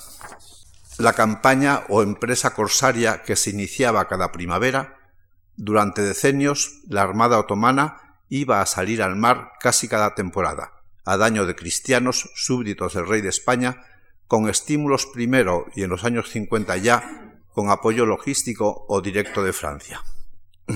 la 0.99 1.13
campaña 1.13 1.85
o 1.89 2.03
empresa 2.03 2.55
corsaria 2.55 3.23
que 3.23 3.37
se 3.37 3.51
iniciaba 3.51 4.09
cada 4.09 4.33
primavera, 4.33 4.99
durante 5.57 6.03
decenios 6.03 6.81
la 6.89 7.03
Armada 7.03 7.39
otomana 7.39 8.19
iba 8.29 8.63
a 8.63 8.67
salir 8.67 9.03
al 9.03 9.17
mar 9.17 9.53
casi 9.61 9.89
cada 9.89 10.15
temporada, 10.15 10.73
a 11.05 11.17
daño 11.17 11.45
de 11.45 11.55
cristianos 11.55 12.31
súbditos 12.35 12.95
del 12.95 13.07
rey 13.07 13.21
de 13.21 13.29
España, 13.29 13.85
con 14.27 14.49
estímulos 14.49 15.07
primero 15.07 15.67
y 15.75 15.83
en 15.83 15.91
los 15.91 16.05
años 16.05 16.31
50 16.31 16.79
ya 16.79 17.32
con 17.53 17.71
apoyo 17.71 18.07
logístico 18.07 18.87
o 18.89 19.01
directo 19.01 19.43
de 19.43 19.53
Francia. 19.53 20.03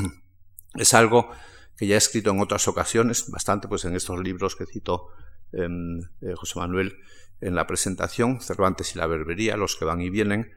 Es 0.74 0.92
algo 0.92 1.30
que 1.76 1.86
ya 1.86 1.94
he 1.94 1.98
escrito 1.98 2.30
en 2.30 2.40
otras 2.40 2.68
ocasiones, 2.68 3.30
bastante 3.30 3.66
pues 3.66 3.84
en 3.86 3.96
estos 3.96 4.18
libros 4.20 4.56
que 4.56 4.66
citó 4.66 5.08
em, 5.52 6.00
eh, 6.20 6.34
José 6.36 6.58
Manuel 6.58 6.98
en 7.40 7.54
la 7.54 7.66
presentación, 7.66 8.40
Cervantes 8.40 8.94
y 8.94 8.98
la 8.98 9.06
Berbería, 9.06 9.56
los 9.56 9.76
que 9.76 9.86
van 9.86 10.02
y 10.02 10.10
vienen, 10.10 10.52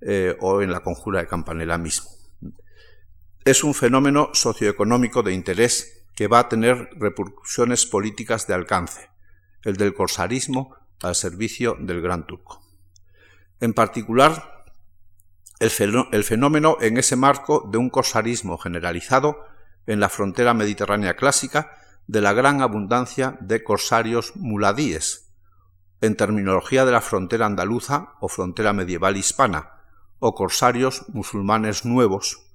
eh, 0.00 0.36
o 0.40 0.62
en 0.62 0.70
la 0.70 0.80
conjura 0.80 1.20
de 1.20 1.26
Campanella 1.26 1.78
mismo. 1.78 2.10
Es 3.44 3.64
un 3.64 3.74
fenómeno 3.74 4.30
socioeconómico 4.34 5.22
de 5.22 5.32
interés 5.32 6.04
que 6.14 6.28
va 6.28 6.40
a 6.40 6.48
tener 6.48 6.90
repercusiones 6.96 7.86
políticas 7.86 8.46
de 8.46 8.54
alcance, 8.54 9.08
el 9.62 9.76
del 9.76 9.94
corsarismo 9.94 10.76
al 11.02 11.14
servicio 11.14 11.76
del 11.78 12.00
Gran 12.00 12.26
Turco. 12.26 12.62
En 13.60 13.72
particular, 13.72 14.55
el 15.58 16.24
fenómeno 16.24 16.76
en 16.80 16.98
ese 16.98 17.16
marco 17.16 17.66
de 17.70 17.78
un 17.78 17.88
corsarismo 17.88 18.58
generalizado 18.58 19.44
en 19.86 20.00
la 20.00 20.08
frontera 20.08 20.52
mediterránea 20.52 21.16
clásica 21.16 21.78
de 22.06 22.20
la 22.20 22.32
gran 22.32 22.60
abundancia 22.60 23.38
de 23.40 23.64
corsarios 23.64 24.36
muladíes, 24.36 25.32
en 26.00 26.16
terminología 26.16 26.84
de 26.84 26.92
la 26.92 27.00
frontera 27.00 27.46
andaluza 27.46 28.14
o 28.20 28.28
frontera 28.28 28.72
medieval 28.72 29.16
hispana, 29.16 29.72
o 30.18 30.34
corsarios 30.34 31.04
musulmanes 31.08 31.84
nuevos, 31.84 32.46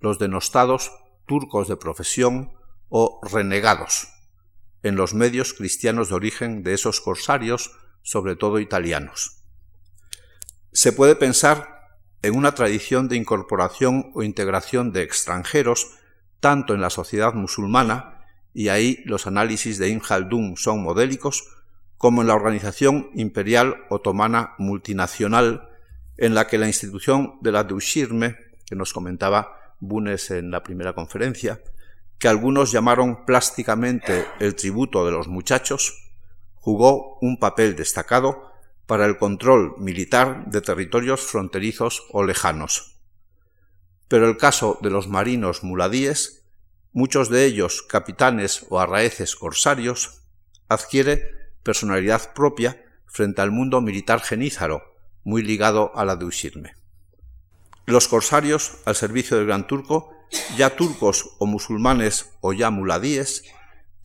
los 0.00 0.18
denostados 0.18 0.92
turcos 1.26 1.68
de 1.68 1.76
profesión 1.76 2.52
o 2.88 3.20
renegados, 3.22 4.08
en 4.82 4.96
los 4.96 5.14
medios 5.14 5.54
cristianos 5.54 6.08
de 6.10 6.14
origen 6.14 6.62
de 6.62 6.74
esos 6.74 7.00
corsarios, 7.00 7.72
sobre 8.02 8.36
todo 8.36 8.58
italianos. 8.58 9.42
Se 10.72 10.92
puede 10.92 11.16
pensar 11.16 11.73
en 12.24 12.34
una 12.34 12.54
tradición 12.54 13.06
de 13.06 13.16
incorporación 13.16 14.10
o 14.14 14.22
integración 14.22 14.92
de 14.92 15.02
extranjeros, 15.02 15.90
tanto 16.40 16.72
en 16.72 16.80
la 16.80 16.88
sociedad 16.88 17.34
musulmana, 17.34 18.24
y 18.54 18.68
ahí 18.68 19.02
los 19.04 19.26
análisis 19.26 19.76
de 19.76 19.90
Ibn 19.90 20.00
Khaldun 20.00 20.56
son 20.56 20.82
modélicos, 20.82 21.46
como 21.98 22.22
en 22.22 22.28
la 22.28 22.34
organización 22.34 23.10
imperial 23.14 23.76
otomana 23.90 24.54
multinacional, 24.56 25.68
en 26.16 26.34
la 26.34 26.46
que 26.46 26.56
la 26.56 26.66
institución 26.66 27.34
de 27.42 27.52
la 27.52 27.64
Dushirme, 27.64 28.36
que 28.64 28.74
nos 28.74 28.94
comentaba 28.94 29.76
Bunes 29.78 30.30
en 30.30 30.50
la 30.50 30.62
primera 30.62 30.94
conferencia, 30.94 31.60
que 32.18 32.28
algunos 32.28 32.72
llamaron 32.72 33.26
plásticamente 33.26 34.24
el 34.40 34.54
tributo 34.54 35.04
de 35.04 35.12
los 35.12 35.28
muchachos, 35.28 36.10
jugó 36.54 37.18
un 37.20 37.38
papel 37.38 37.76
destacado 37.76 38.53
para 38.86 39.06
el 39.06 39.16
control 39.16 39.74
militar 39.78 40.46
de 40.46 40.60
territorios 40.60 41.20
fronterizos 41.22 42.06
o 42.10 42.24
lejanos. 42.24 42.96
Pero 44.08 44.28
el 44.28 44.36
caso 44.36 44.78
de 44.82 44.90
los 44.90 45.08
marinos 45.08 45.62
muladíes, 45.62 46.44
muchos 46.92 47.30
de 47.30 47.44
ellos 47.44 47.82
capitanes 47.82 48.66
o 48.68 48.78
arraeces 48.78 49.36
corsarios, 49.36 50.20
adquiere 50.68 51.52
personalidad 51.62 52.34
propia 52.34 52.84
frente 53.06 53.40
al 53.40 53.50
mundo 53.50 53.80
militar 53.80 54.20
genízaro, 54.20 54.82
muy 55.24 55.42
ligado 55.42 55.96
a 55.96 56.04
la 56.04 56.16
de 56.16 56.26
Usirme. 56.26 56.76
Los 57.86 58.08
corsarios, 58.08 58.78
al 58.84 58.96
servicio 58.96 59.36
del 59.36 59.46
Gran 59.46 59.66
Turco, 59.66 60.12
ya 60.56 60.76
turcos 60.76 61.36
o 61.38 61.46
musulmanes 61.46 62.30
o 62.40 62.52
ya 62.52 62.70
muladíes, 62.70 63.44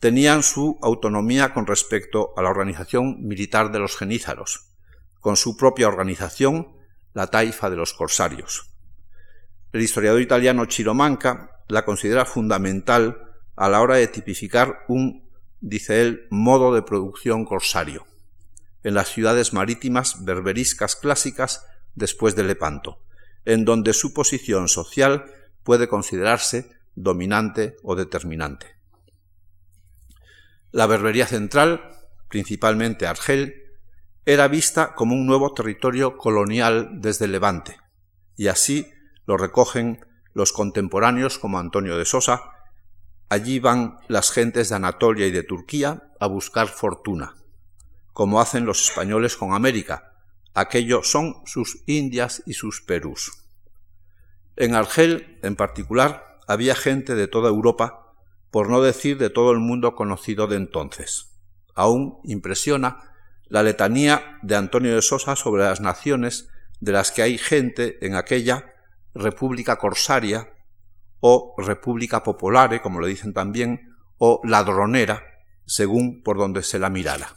tenían 0.00 0.42
su 0.42 0.78
autonomía 0.82 1.52
con 1.52 1.66
respecto 1.66 2.32
a 2.36 2.42
la 2.42 2.50
organización 2.50 3.26
militar 3.26 3.70
de 3.70 3.78
los 3.78 3.96
genízaros, 3.96 4.69
con 5.20 5.36
su 5.36 5.56
propia 5.56 5.88
organización, 5.88 6.76
la 7.12 7.28
taifa 7.28 7.70
de 7.70 7.76
los 7.76 7.92
corsarios. 7.94 8.70
El 9.72 9.82
historiador 9.82 10.20
italiano 10.20 10.64
Chiromanca 10.66 11.62
la 11.68 11.84
considera 11.84 12.24
fundamental 12.24 13.30
a 13.56 13.68
la 13.68 13.80
hora 13.80 13.96
de 13.96 14.08
tipificar 14.08 14.80
un, 14.88 15.28
dice 15.60 16.00
él, 16.00 16.26
modo 16.30 16.74
de 16.74 16.82
producción 16.82 17.44
corsario 17.44 18.06
en 18.82 18.94
las 18.94 19.08
ciudades 19.08 19.52
marítimas 19.52 20.24
berberiscas 20.24 20.96
clásicas 20.96 21.66
después 21.94 22.34
de 22.34 22.44
Lepanto, 22.44 23.02
en 23.44 23.64
donde 23.64 23.92
su 23.92 24.14
posición 24.14 24.68
social 24.68 25.26
puede 25.62 25.88
considerarse 25.88 26.70
dominante 26.94 27.76
o 27.82 27.94
determinante. 27.94 28.66
La 30.72 30.86
berbería 30.86 31.26
central, 31.26 31.90
principalmente 32.28 33.06
Argel, 33.06 33.69
era 34.26 34.48
vista 34.48 34.94
como 34.94 35.14
un 35.14 35.26
nuevo 35.26 35.52
territorio 35.54 36.16
colonial 36.16 37.00
desde 37.00 37.28
Levante, 37.28 37.78
y 38.36 38.48
así 38.48 38.90
lo 39.26 39.36
recogen 39.36 40.04
los 40.34 40.52
contemporáneos 40.52 41.38
como 41.38 41.58
Antonio 41.58 41.96
de 41.96 42.04
Sosa. 42.04 42.50
Allí 43.28 43.60
van 43.60 43.98
las 44.08 44.30
gentes 44.30 44.68
de 44.68 44.76
Anatolia 44.76 45.26
y 45.26 45.30
de 45.30 45.42
Turquía 45.42 46.12
a 46.18 46.26
buscar 46.26 46.68
fortuna, 46.68 47.36
como 48.12 48.40
hacen 48.40 48.66
los 48.66 48.82
españoles 48.82 49.36
con 49.36 49.54
América. 49.54 50.12
Aquello 50.52 51.02
son 51.02 51.36
sus 51.46 51.82
Indias 51.86 52.42
y 52.44 52.54
sus 52.54 52.82
Perús. 52.82 53.32
En 54.56 54.74
Argel, 54.74 55.38
en 55.42 55.56
particular, 55.56 56.38
había 56.46 56.74
gente 56.74 57.14
de 57.14 57.28
toda 57.28 57.48
Europa, 57.48 58.14
por 58.50 58.68
no 58.68 58.82
decir 58.82 59.16
de 59.16 59.30
todo 59.30 59.52
el 59.52 59.60
mundo 59.60 59.94
conocido 59.94 60.48
de 60.48 60.56
entonces. 60.56 61.30
Aún 61.74 62.18
impresiona 62.24 63.09
la 63.50 63.62
letanía 63.62 64.38
de 64.42 64.56
Antonio 64.56 64.94
de 64.94 65.02
Sosa 65.02 65.36
sobre 65.36 65.64
las 65.64 65.80
naciones 65.80 66.48
de 66.78 66.92
las 66.92 67.12
que 67.12 67.22
hay 67.22 67.36
gente 67.36 67.98
en 68.06 68.14
aquella 68.14 68.72
República 69.12 69.76
Corsaria 69.76 70.54
o 71.18 71.54
República 71.58 72.22
Popolare, 72.22 72.80
como 72.80 73.00
lo 73.00 73.06
dicen 73.06 73.34
también, 73.34 73.96
o 74.16 74.40
ladronera, 74.44 75.24
según 75.66 76.22
por 76.22 76.38
donde 76.38 76.62
se 76.62 76.78
la 76.78 76.90
mirara. 76.90 77.34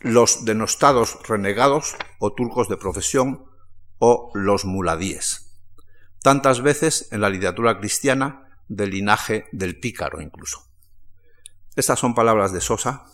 Los 0.00 0.44
denostados 0.44 1.18
renegados 1.26 1.96
o 2.18 2.34
turcos 2.34 2.68
de 2.68 2.76
profesión 2.76 3.46
o 3.98 4.30
los 4.34 4.66
muladíes. 4.66 5.58
Tantas 6.22 6.60
veces 6.60 7.08
en 7.10 7.22
la 7.22 7.30
literatura 7.30 7.78
cristiana 7.78 8.58
del 8.68 8.90
linaje 8.90 9.46
del 9.52 9.80
pícaro 9.80 10.20
incluso. 10.20 10.68
estas 11.76 11.98
son 11.98 12.14
palabras 12.14 12.52
de 12.52 12.60
Sosa, 12.60 13.06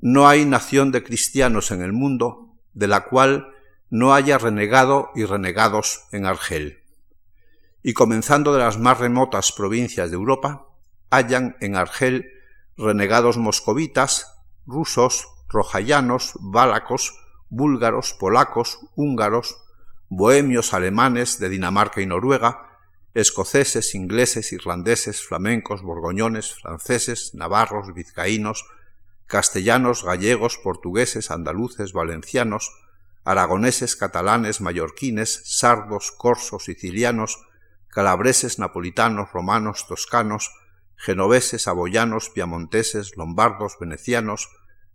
no 0.00 0.28
hay 0.28 0.44
nación 0.44 0.92
de 0.92 1.02
cristianos 1.02 1.70
en 1.70 1.82
el 1.82 1.92
mundo 1.92 2.54
de 2.74 2.88
la 2.88 3.04
cual 3.04 3.52
no 3.90 4.14
haya 4.14 4.38
renegado 4.38 5.10
y 5.14 5.24
renegados 5.24 6.04
en 6.12 6.26
Argel. 6.26 6.82
Y 7.82 7.94
comenzando 7.94 8.52
de 8.52 8.60
las 8.60 8.78
más 8.78 8.98
remotas 8.98 9.52
provincias 9.52 10.10
de 10.10 10.16
Europa, 10.16 10.66
hayan 11.10 11.56
en 11.60 11.76
Argel 11.76 12.30
renegados 12.76 13.38
moscovitas, 13.38 14.36
rusos, 14.66 15.28
rojayanos, 15.48 16.34
bálacos, 16.40 17.18
búlgaros, 17.48 18.14
polacos, 18.14 18.78
húngaros, 18.94 19.56
bohemios 20.08 20.74
alemanes 20.74 21.38
de 21.38 21.48
Dinamarca 21.48 22.00
y 22.00 22.06
Noruega, 22.06 22.68
escoceses, 23.14 23.94
ingleses, 23.94 24.52
irlandeses, 24.52 25.22
flamencos, 25.26 25.82
borgoñones, 25.82 26.54
franceses, 26.54 27.34
navarros, 27.34 27.92
vizcaínos, 27.94 28.64
castellanos, 29.28 30.04
gallegos, 30.04 30.58
portugueses, 30.58 31.30
andaluces, 31.30 31.92
valencianos, 31.92 32.72
aragoneses, 33.24 33.94
catalanes, 33.94 34.60
mallorquines, 34.60 35.42
sardos, 35.44 36.10
corsos, 36.10 36.64
sicilianos, 36.64 37.38
calabreses, 37.88 38.58
napolitanos, 38.58 39.30
romanos, 39.32 39.86
toscanos, 39.86 40.50
genoveses, 40.96 41.68
aboyanos, 41.68 42.30
piamonteses, 42.30 43.16
lombardos, 43.16 43.76
venecianos, 43.78 44.48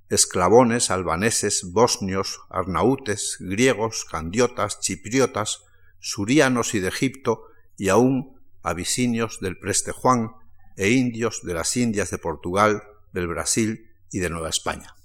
esclavones, 0.09 0.89
albaneses, 0.89 1.71
bosnios, 1.71 2.41
arnaútes, 2.49 3.37
griegos, 3.39 4.03
candiotas, 4.03 4.79
chipriotas, 4.79 5.63
surianos 5.99 6.73
y 6.73 6.79
de 6.79 6.89
Egipto, 6.89 7.45
y 7.77 7.89
aún 7.89 8.41
abisinios 8.63 9.39
del 9.41 9.59
Preste 9.59 9.91
Juan 9.91 10.31
e 10.75 10.89
indios 10.89 11.41
de 11.43 11.53
las 11.53 11.77
Indias 11.77 12.09
de 12.09 12.17
Portugal, 12.17 12.83
del 13.11 13.27
Brasil 13.27 13.92
y 14.13 14.19
de 14.19 14.29
Nueva 14.29 14.47
España. 14.47 14.95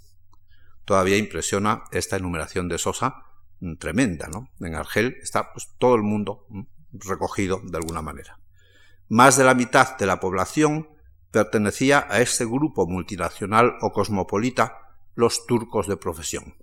Todavía 0.84 1.16
impresiona 1.16 1.84
esta 1.90 2.16
enumeración 2.16 2.68
de 2.68 2.78
Sosa 2.78 3.24
mm, 3.58 3.76
tremenda, 3.76 4.28
¿no? 4.28 4.50
En 4.60 4.76
Argel 4.76 5.16
está 5.20 5.52
pues, 5.52 5.70
todo 5.78 5.96
el 5.96 6.02
mundo 6.02 6.46
mm, 6.50 6.62
recogido 6.92 7.60
de 7.64 7.78
alguna 7.78 8.02
manera. 8.02 8.38
Más 9.08 9.36
de 9.36 9.44
la 9.44 9.54
mitad 9.54 9.96
de 9.96 10.06
la 10.06 10.20
población 10.20 10.88
pertenecía 11.30 12.06
a 12.08 12.20
este 12.20 12.44
grupo 12.44 12.86
multinacional 12.86 13.74
o 13.80 13.92
cosmopolita, 13.92 14.76
los 15.14 15.46
turcos 15.46 15.88
de 15.88 15.96
profesión. 15.96 16.54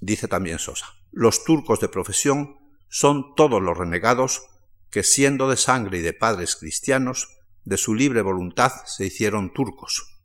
Dice 0.00 0.28
también 0.28 0.58
Sosa, 0.58 0.86
los 1.10 1.44
turcos 1.44 1.80
de 1.80 1.88
profesión 1.88 2.56
son 2.88 3.34
todos 3.34 3.60
los 3.60 3.76
renegados 3.76 4.46
que 4.90 5.02
siendo 5.02 5.50
de 5.50 5.56
sangre 5.56 5.98
y 5.98 6.02
de 6.02 6.14
padres 6.14 6.56
cristianos, 6.56 7.36
de 7.64 7.76
su 7.76 7.94
libre 7.94 8.22
voluntad 8.22 8.72
se 8.86 9.04
hicieron 9.04 9.52
turcos. 9.52 10.17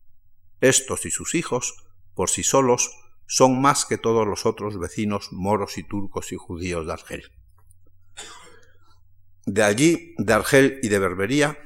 Estos 0.63 1.05
y 1.05 1.11
sus 1.11 1.35
hijos, 1.35 1.75
por 2.13 2.29
sí 2.29 2.41
solos, 2.41 2.89
son 3.27 3.61
más 3.61 3.85
que 3.85 3.97
todos 3.97 4.25
los 4.25 4.45
otros 4.45 4.79
vecinos 4.79 5.33
moros 5.33 5.77
y 5.77 5.83
turcos 5.83 6.31
y 6.31 6.37
judíos 6.37 6.87
de 6.87 6.93
Argel. 6.93 7.31
De 9.45 9.61
allí, 9.61 10.15
de 10.17 10.31
Argel 10.31 10.79
y 10.81 10.87
de 10.87 10.99
Berbería, 10.99 11.59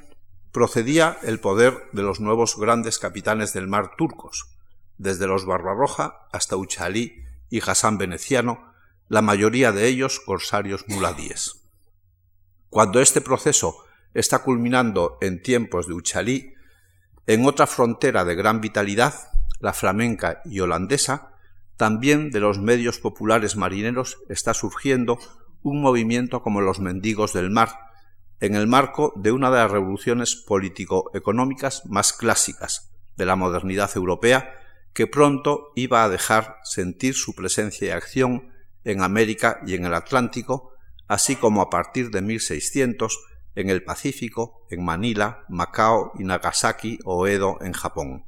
procedía 0.52 1.20
el 1.22 1.40
poder 1.40 1.78
de 1.94 2.02
los 2.02 2.20
nuevos 2.20 2.58
grandes 2.58 2.98
capitanes 2.98 3.54
del 3.54 3.68
mar 3.68 3.92
turcos, 4.00 4.58
desde 4.98 5.28
los 5.28 5.46
Barbarroja 5.46 6.28
hasta 6.32 6.58
Uchalí 6.58 7.24
y 7.52 7.62
Hassan 7.62 8.00
Veneciano, 8.00 8.74
la 9.10 9.22
mayoría 9.22 9.72
de 9.72 9.86
ellos 9.86 10.20
corsarios 10.20 10.86
muladíes. 10.88 11.68
Cuando 12.72 13.00
este 13.00 13.22
proceso 13.22 13.78
está 14.16 14.40
culminando 14.40 15.20
en 15.22 15.44
tiempos 15.44 15.86
de 15.86 15.94
Uchalí, 15.94 16.57
en 17.28 17.46
otra 17.46 17.68
frontera 17.68 18.24
de 18.24 18.36
gran 18.36 18.62
vitalidad, 18.62 19.14
la 19.60 19.74
flamenca 19.74 20.42
y 20.46 20.62
holandesa, 20.62 21.34
también 21.76 22.32
de 22.32 22.40
los 22.40 22.58
medios 22.58 23.00
populares 23.00 23.56
marineros 23.58 24.18
está 24.30 24.54
surgiendo 24.54 25.20
un 25.62 25.82
movimiento 25.82 26.42
como 26.42 26.62
los 26.62 26.80
mendigos 26.80 27.34
del 27.34 27.52
mar, 27.52 27.70
en 28.40 28.56
el 28.56 28.66
marco 28.68 29.14
de 29.18 29.32
una 29.32 29.52
de 29.52 29.58
las 29.58 29.72
revoluciones 29.72 30.36
político-económicas 30.36 31.86
más 31.86 32.14
clásicas 32.14 32.92
de 33.18 33.26
la 33.26 33.36
modernidad 33.36 33.92
europea, 33.96 34.54
que 34.94 35.06
pronto 35.06 35.74
iba 35.76 36.04
a 36.04 36.10
dejar 36.10 36.58
sentir 36.64 37.14
su 37.14 37.36
presencia 37.36 37.88
y 37.88 37.92
acción 37.92 38.54
en 38.86 39.02
América 39.02 39.60
y 39.68 39.76
en 39.76 39.86
el 39.86 39.94
Atlántico, 39.94 40.72
así 41.08 41.36
como 41.36 41.62
a 41.62 41.70
partir 41.70 42.10
de 42.10 42.22
1600 42.22 43.20
en 43.58 43.72
el 43.72 43.84
Pacífico, 43.84 44.64
en 44.70 44.86
Manila, 44.86 45.44
Macao 45.50 46.12
y 46.20 46.24
Nagasaki 46.24 47.00
o 47.06 47.26
Edo 47.26 47.58
en 47.62 47.74
Japón. 47.74 48.24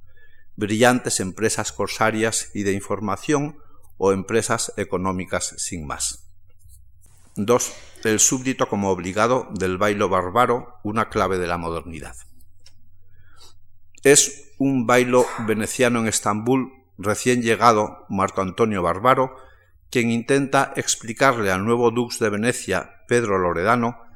Brillantes 0.55 1.19
empresas 1.19 1.71
corsarias 1.71 2.49
y 2.55 2.63
de 2.63 2.73
información 2.73 3.59
o 3.99 4.11
empresas 4.11 4.73
económicas 4.75 5.53
sin 5.57 5.85
más. 5.85 6.25
2. 7.35 7.73
El 8.05 8.19
súbdito 8.19 8.67
como 8.69 8.89
obligado 8.89 9.47
del 9.53 9.77
bailo 9.77 10.09
bárbaro, 10.09 10.79
una 10.81 11.09
clave 11.09 11.37
de 11.37 11.45
la 11.45 11.59
modernidad. 11.59 12.15
Es 14.01 14.55
un 14.57 14.87
bailo 14.87 15.27
veneciano 15.45 15.99
en 15.99 16.07
Estambul, 16.07 16.73
recién 16.97 17.43
llegado 17.43 18.07
Marco 18.09 18.41
Antonio 18.41 18.81
Barbaro, 18.81 19.35
quien 19.91 20.09
intenta 20.09 20.73
explicarle 20.75 21.51
al 21.51 21.63
nuevo 21.63 21.91
dux 21.91 22.17
de 22.17 22.29
Venecia, 22.29 23.03
Pedro 23.07 23.37
Loredano, 23.37 24.08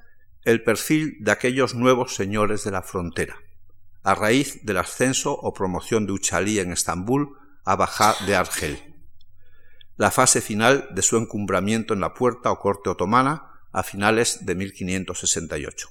el 0.45 0.63
perfil 0.63 1.17
de 1.19 1.32
aquellos 1.32 1.73
nuevos 1.73 2.15
señores 2.15 2.63
de 2.63 2.71
la 2.71 2.82
frontera, 2.82 3.38
a 4.03 4.15
raíz 4.15 4.65
del 4.65 4.77
ascenso 4.77 5.34
o 5.34 5.53
promoción 5.53 6.06
de 6.06 6.13
Uchalí 6.13 6.60
en 6.60 6.71
Estambul 6.71 7.38
a 7.63 7.75
Bajá 7.75 8.15
de 8.25 8.36
Argel. 8.36 8.95
La 9.95 10.12
fase 10.12 10.41
final 10.41 10.89
de 10.91 11.01
su 11.01 11.17
encumbramiento 11.17 11.93
en 11.93 12.01
la 12.01 12.13
puerta 12.13 12.51
o 12.51 12.60
corte 12.60 12.89
otomana 12.89 13.53
a 13.71 13.84
finales 13.84 14.45
de 14.45 14.56
1568. 14.56 15.89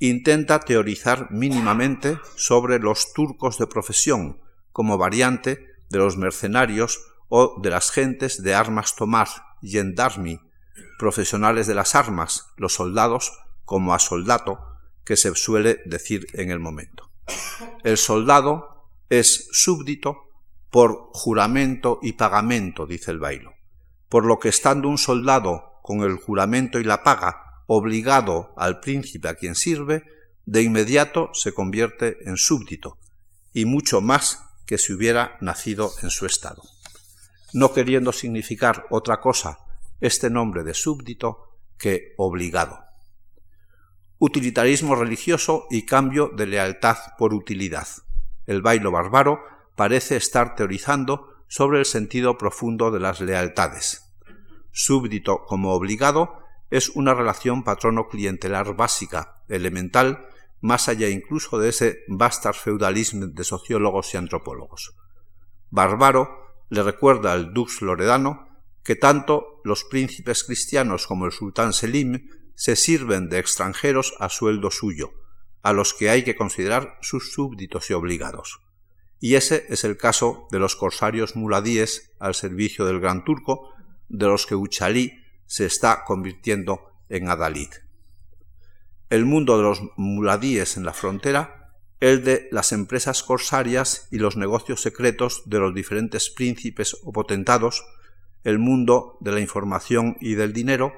Intenta 0.00 0.58
teorizar 0.60 1.30
mínimamente 1.30 2.18
sobre 2.34 2.80
los 2.80 3.12
turcos 3.12 3.58
de 3.58 3.68
profesión 3.68 4.40
como 4.72 4.98
variante 4.98 5.64
de 5.88 5.98
los 5.98 6.16
mercenarios 6.16 7.00
o 7.28 7.60
de 7.62 7.70
las 7.70 7.92
gentes 7.92 8.42
de 8.42 8.54
armas 8.54 8.96
tomar, 8.96 9.28
gendarmi, 9.62 10.40
profesionales 10.98 11.66
de 11.66 11.74
las 11.74 11.94
armas, 11.94 12.46
los 12.56 12.74
soldados 12.74 13.32
como 13.64 13.94
a 13.94 13.98
soldado, 13.98 14.58
que 15.04 15.16
se 15.16 15.34
suele 15.34 15.80
decir 15.84 16.26
en 16.34 16.50
el 16.50 16.58
momento. 16.58 17.10
El 17.84 17.96
soldado 17.96 18.88
es 19.08 19.48
súbdito 19.52 20.30
por 20.70 21.10
juramento 21.12 21.98
y 22.02 22.12
pagamento, 22.12 22.86
dice 22.86 23.10
el 23.10 23.18
bailo, 23.18 23.54
por 24.08 24.24
lo 24.24 24.38
que 24.38 24.48
estando 24.48 24.88
un 24.88 24.98
soldado 24.98 25.80
con 25.82 26.02
el 26.02 26.16
juramento 26.16 26.78
y 26.78 26.84
la 26.84 27.02
paga 27.02 27.64
obligado 27.66 28.54
al 28.56 28.80
príncipe 28.80 29.28
a 29.28 29.34
quien 29.34 29.54
sirve, 29.54 30.04
de 30.44 30.62
inmediato 30.62 31.30
se 31.34 31.52
convierte 31.52 32.18
en 32.28 32.36
súbdito, 32.36 32.98
y 33.52 33.64
mucho 33.64 34.00
más 34.00 34.44
que 34.66 34.78
si 34.78 34.92
hubiera 34.92 35.36
nacido 35.40 35.92
en 36.02 36.10
su 36.10 36.26
estado 36.26 36.62
no 37.52 37.72
queriendo 37.72 38.12
significar 38.12 38.86
otra 38.90 39.20
cosa 39.20 39.58
este 40.00 40.30
nombre 40.30 40.64
de 40.64 40.74
súbdito 40.74 41.58
que 41.78 42.14
obligado. 42.16 42.78
Utilitarismo 44.24 44.94
religioso 44.94 45.66
y 45.68 45.84
cambio 45.84 46.28
de 46.28 46.46
lealtad 46.46 46.96
por 47.18 47.34
utilidad. 47.34 47.88
El 48.46 48.62
bailo 48.62 48.92
bárbaro 48.92 49.42
parece 49.74 50.14
estar 50.14 50.54
teorizando 50.54 51.34
sobre 51.48 51.80
el 51.80 51.86
sentido 51.86 52.38
profundo 52.38 52.92
de 52.92 53.00
las 53.00 53.20
lealtades. 53.20 54.14
Súbdito 54.70 55.42
como 55.44 55.72
obligado 55.72 56.38
es 56.70 56.90
una 56.90 57.14
relación 57.14 57.64
patrono-clientelar 57.64 58.76
básica, 58.76 59.42
elemental, 59.48 60.28
más 60.60 60.88
allá 60.88 61.08
incluso 61.08 61.58
de 61.58 61.70
ese 61.70 62.04
bastard 62.06 62.54
feudalismo 62.54 63.26
de 63.26 63.42
sociólogos 63.42 64.14
y 64.14 64.18
antropólogos. 64.18 64.94
Bárbaro 65.70 66.28
le 66.68 66.84
recuerda 66.84 67.32
al 67.32 67.52
dux 67.52 67.82
loredano 67.82 68.46
que 68.84 68.94
tanto 68.94 69.60
los 69.64 69.82
príncipes 69.82 70.44
cristianos 70.44 71.08
como 71.08 71.26
el 71.26 71.32
sultán 71.32 71.72
Selim 71.72 72.28
se 72.54 72.76
sirven 72.76 73.28
de 73.28 73.38
extranjeros 73.38 74.14
a 74.18 74.28
sueldo 74.28 74.70
suyo, 74.70 75.12
a 75.62 75.72
los 75.72 75.94
que 75.94 76.10
hay 76.10 76.24
que 76.24 76.36
considerar 76.36 76.98
sus 77.00 77.32
súbditos 77.32 77.90
y 77.90 77.94
obligados. 77.94 78.60
Y 79.20 79.36
ese 79.36 79.66
es 79.68 79.84
el 79.84 79.96
caso 79.96 80.48
de 80.50 80.58
los 80.58 80.76
corsarios 80.76 81.36
muladíes 81.36 82.12
al 82.18 82.34
servicio 82.34 82.84
del 82.84 83.00
gran 83.00 83.24
turco, 83.24 83.72
de 84.08 84.26
los 84.26 84.46
que 84.46 84.54
Uchalí 84.54 85.12
se 85.46 85.66
está 85.66 86.04
convirtiendo 86.04 86.90
en 87.08 87.28
adalid. 87.28 87.70
El 89.10 89.24
mundo 89.24 89.56
de 89.56 89.62
los 89.62 89.82
muladíes 89.96 90.76
en 90.76 90.84
la 90.84 90.92
frontera 90.92 91.62
el 92.02 92.24
de 92.24 92.48
las 92.50 92.72
empresas 92.72 93.22
corsarias 93.22 94.08
y 94.10 94.18
los 94.18 94.36
negocios 94.36 94.82
secretos 94.82 95.44
de 95.46 95.60
los 95.60 95.72
diferentes 95.72 96.30
príncipes 96.30 96.96
o 97.04 97.12
potentados, 97.12 97.84
el 98.42 98.58
mundo 98.58 99.18
de 99.20 99.30
la 99.30 99.38
información 99.38 100.16
y 100.20 100.34
del 100.34 100.52
dinero, 100.52 100.92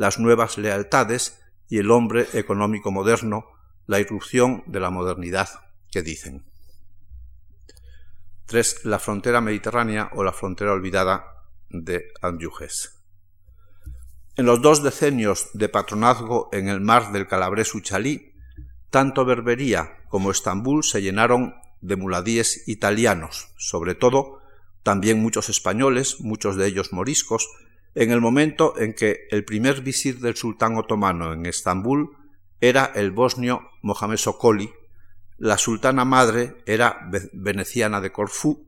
las 0.00 0.18
nuevas 0.18 0.56
lealtades 0.56 1.42
y 1.68 1.76
el 1.76 1.90
hombre 1.90 2.26
económico 2.32 2.90
moderno, 2.90 3.44
la 3.86 4.00
irrupción 4.00 4.62
de 4.64 4.80
la 4.80 4.88
modernidad 4.88 5.50
que 5.90 6.00
dicen. 6.00 6.42
Tres, 8.46 8.86
la 8.86 8.98
frontera 8.98 9.42
mediterránea 9.42 10.10
o 10.14 10.24
la 10.24 10.32
frontera 10.32 10.72
olvidada 10.72 11.44
de 11.68 12.14
Andujes. 12.22 12.98
En 14.36 14.46
los 14.46 14.62
dos 14.62 14.82
decenios 14.82 15.50
de 15.52 15.68
patronazgo 15.68 16.48
en 16.50 16.68
el 16.68 16.80
mar 16.80 17.12
del 17.12 17.28
Calabres 17.28 17.74
Uchalí, 17.74 18.32
tanto 18.88 19.26
Berbería 19.26 19.98
como 20.08 20.30
Estambul 20.30 20.82
se 20.82 21.02
llenaron 21.02 21.56
de 21.82 21.96
muladíes 21.96 22.66
italianos, 22.66 23.52
sobre 23.58 23.94
todo 23.94 24.40
también 24.82 25.20
muchos 25.20 25.50
españoles, 25.50 26.20
muchos 26.20 26.56
de 26.56 26.68
ellos 26.68 26.90
moriscos, 26.90 27.50
en 27.94 28.10
el 28.10 28.20
momento 28.20 28.78
en 28.78 28.94
que 28.94 29.26
el 29.30 29.44
primer 29.44 29.82
visir 29.82 30.20
del 30.20 30.36
sultán 30.36 30.76
otomano 30.76 31.32
en 31.32 31.46
Estambul 31.46 32.16
era 32.60 32.84
el 32.94 33.10
bosnio 33.10 33.68
Mohamed 33.82 34.16
Sokoli, 34.16 34.70
la 35.38 35.56
sultana 35.56 36.04
madre 36.04 36.56
era 36.66 37.10
veneciana 37.32 38.00
de 38.00 38.12
Corfú 38.12 38.66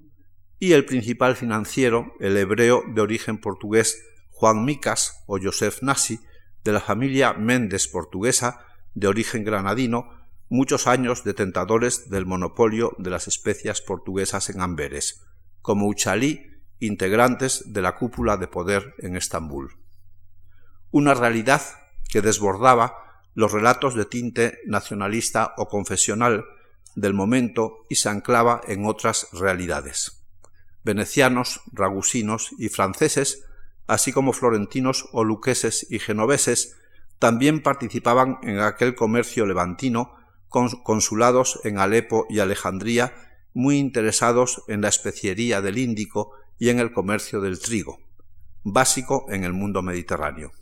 y 0.59 0.73
el 0.73 0.87
principal 0.87 1.37
financiero, 1.37 2.15
el 2.19 2.37
hebreo 2.37 2.83
de 2.89 3.01
origen 3.03 3.39
portugués 3.39 4.03
Juan 4.31 4.65
Micas 4.65 5.23
o 5.27 5.39
Joseph 5.41 5.83
Nasi, 5.83 6.21
de 6.65 6.73
la 6.73 6.81
familia 6.81 7.33
Méndez 7.35 7.89
portuguesa 7.89 8.65
de 8.95 9.09
origen 9.09 9.45
granadino, 9.45 10.09
muchos 10.49 10.87
años 10.87 11.25
detentadores 11.25 12.09
del 12.09 12.27
monopolio 12.27 12.95
de 12.99 13.11
las 13.11 13.29
especias 13.29 13.83
portuguesas 13.83 14.49
en 14.49 14.61
Amberes, 14.61 15.25
como 15.61 15.87
Uchalí, 15.87 16.52
integrantes 16.87 17.73
de 17.73 17.83
la 17.83 17.95
cúpula 17.95 18.37
de 18.37 18.49
poder 18.49 18.95
en 18.99 19.17
Estambul. 19.17 19.77
Una 20.91 21.15
realidad 21.15 21.63
que 22.11 22.21
desbordaba 22.21 22.97
los 23.35 23.53
relatos 23.53 23.95
de 23.95 24.05
tinte 24.05 24.59
nacionalista 24.67 25.55
o 25.57 25.69
confesional 25.69 26.45
del 26.95 27.15
momento 27.15 27.87
y 27.89 27.95
se 27.95 28.09
anclaba 28.09 28.61
en 28.67 28.85
otras 28.85 29.29
realidades. 29.33 30.23
Venecianos, 30.85 31.61
ragusinos 31.73 32.51
y 32.59 32.69
franceses, 32.69 33.45
así 33.87 34.13
como 34.13 34.33
florentinos 34.33 35.09
o 35.13 35.25
luqueses 35.25 35.87
y 35.91 35.99
genoveses, 35.99 36.77
también 37.19 37.63
participaban 37.63 38.39
en 38.43 38.59
aquel 38.59 38.95
comercio 38.95 39.47
levantino 39.47 40.17
con 40.49 40.69
consulados 40.83 41.61
en 41.65 41.79
Alepo 41.79 42.27
y 42.29 42.41
Alejandría, 42.41 43.15
muy 43.55 43.79
interesados 43.79 44.65
en 44.69 44.83
la 44.83 44.89
especiería 44.89 45.63
del 45.63 45.79
Índico 45.79 46.33
y 46.63 46.69
en 46.69 46.79
el 46.79 46.93
comercio 46.93 47.41
del 47.41 47.59
trigo, 47.59 47.99
básico 48.63 49.27
en 49.31 49.43
el 49.43 49.53
mundo 49.53 49.83
mediterráneo. 49.83 50.53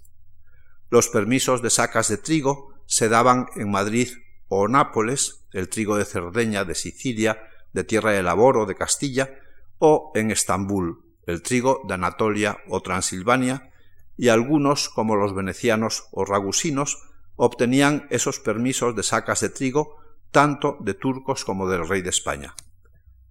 Los 0.88 1.08
permisos 1.10 1.60
de 1.60 1.68
sacas 1.68 2.08
de 2.08 2.16
trigo 2.16 2.72
se 2.86 3.10
daban 3.10 3.48
en 3.54 3.70
Madrid 3.70 4.08
o 4.48 4.66
Nápoles, 4.66 5.44
el 5.52 5.68
trigo 5.68 5.98
de 5.98 6.06
Cerdeña, 6.06 6.64
de 6.64 6.74
Sicilia, 6.74 7.42
de 7.74 7.84
Tierra 7.84 8.12
de 8.12 8.22
Laboro, 8.22 8.64
de 8.64 8.76
Castilla, 8.76 9.28
o 9.76 10.10
en 10.14 10.30
Estambul, 10.30 11.04
el 11.26 11.42
trigo 11.42 11.82
de 11.86 11.92
Anatolia 11.92 12.56
o 12.70 12.80
Transilvania, 12.80 13.70
y 14.16 14.28
algunos, 14.28 14.88
como 14.88 15.16
los 15.16 15.34
venecianos 15.34 16.04
o 16.12 16.24
ragusinos, 16.24 16.96
obtenían 17.36 18.06
esos 18.08 18.40
permisos 18.40 18.96
de 18.96 19.02
sacas 19.02 19.40
de 19.40 19.50
trigo 19.50 19.98
tanto 20.30 20.78
de 20.80 20.94
turcos 20.94 21.44
como 21.44 21.68
del 21.68 21.86
rey 21.86 22.00
de 22.00 22.08
España. 22.08 22.54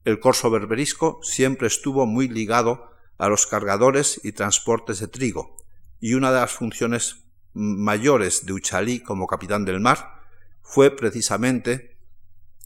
El 0.09 0.19
corso 0.19 0.49
berberisco 0.49 1.19
siempre 1.21 1.67
estuvo 1.67 2.07
muy 2.07 2.27
ligado 2.27 2.89
a 3.19 3.29
los 3.29 3.45
cargadores 3.45 4.19
y 4.23 4.31
transportes 4.31 4.97
de 4.97 5.07
trigo, 5.07 5.55
y 5.99 6.15
una 6.15 6.31
de 6.31 6.39
las 6.39 6.51
funciones 6.51 7.25
mayores 7.53 8.43
de 8.47 8.53
Uchalí 8.53 9.01
como 9.01 9.27
capitán 9.27 9.65
del 9.65 9.79
mar 9.79 10.23
fue 10.63 10.89
precisamente 10.89 11.95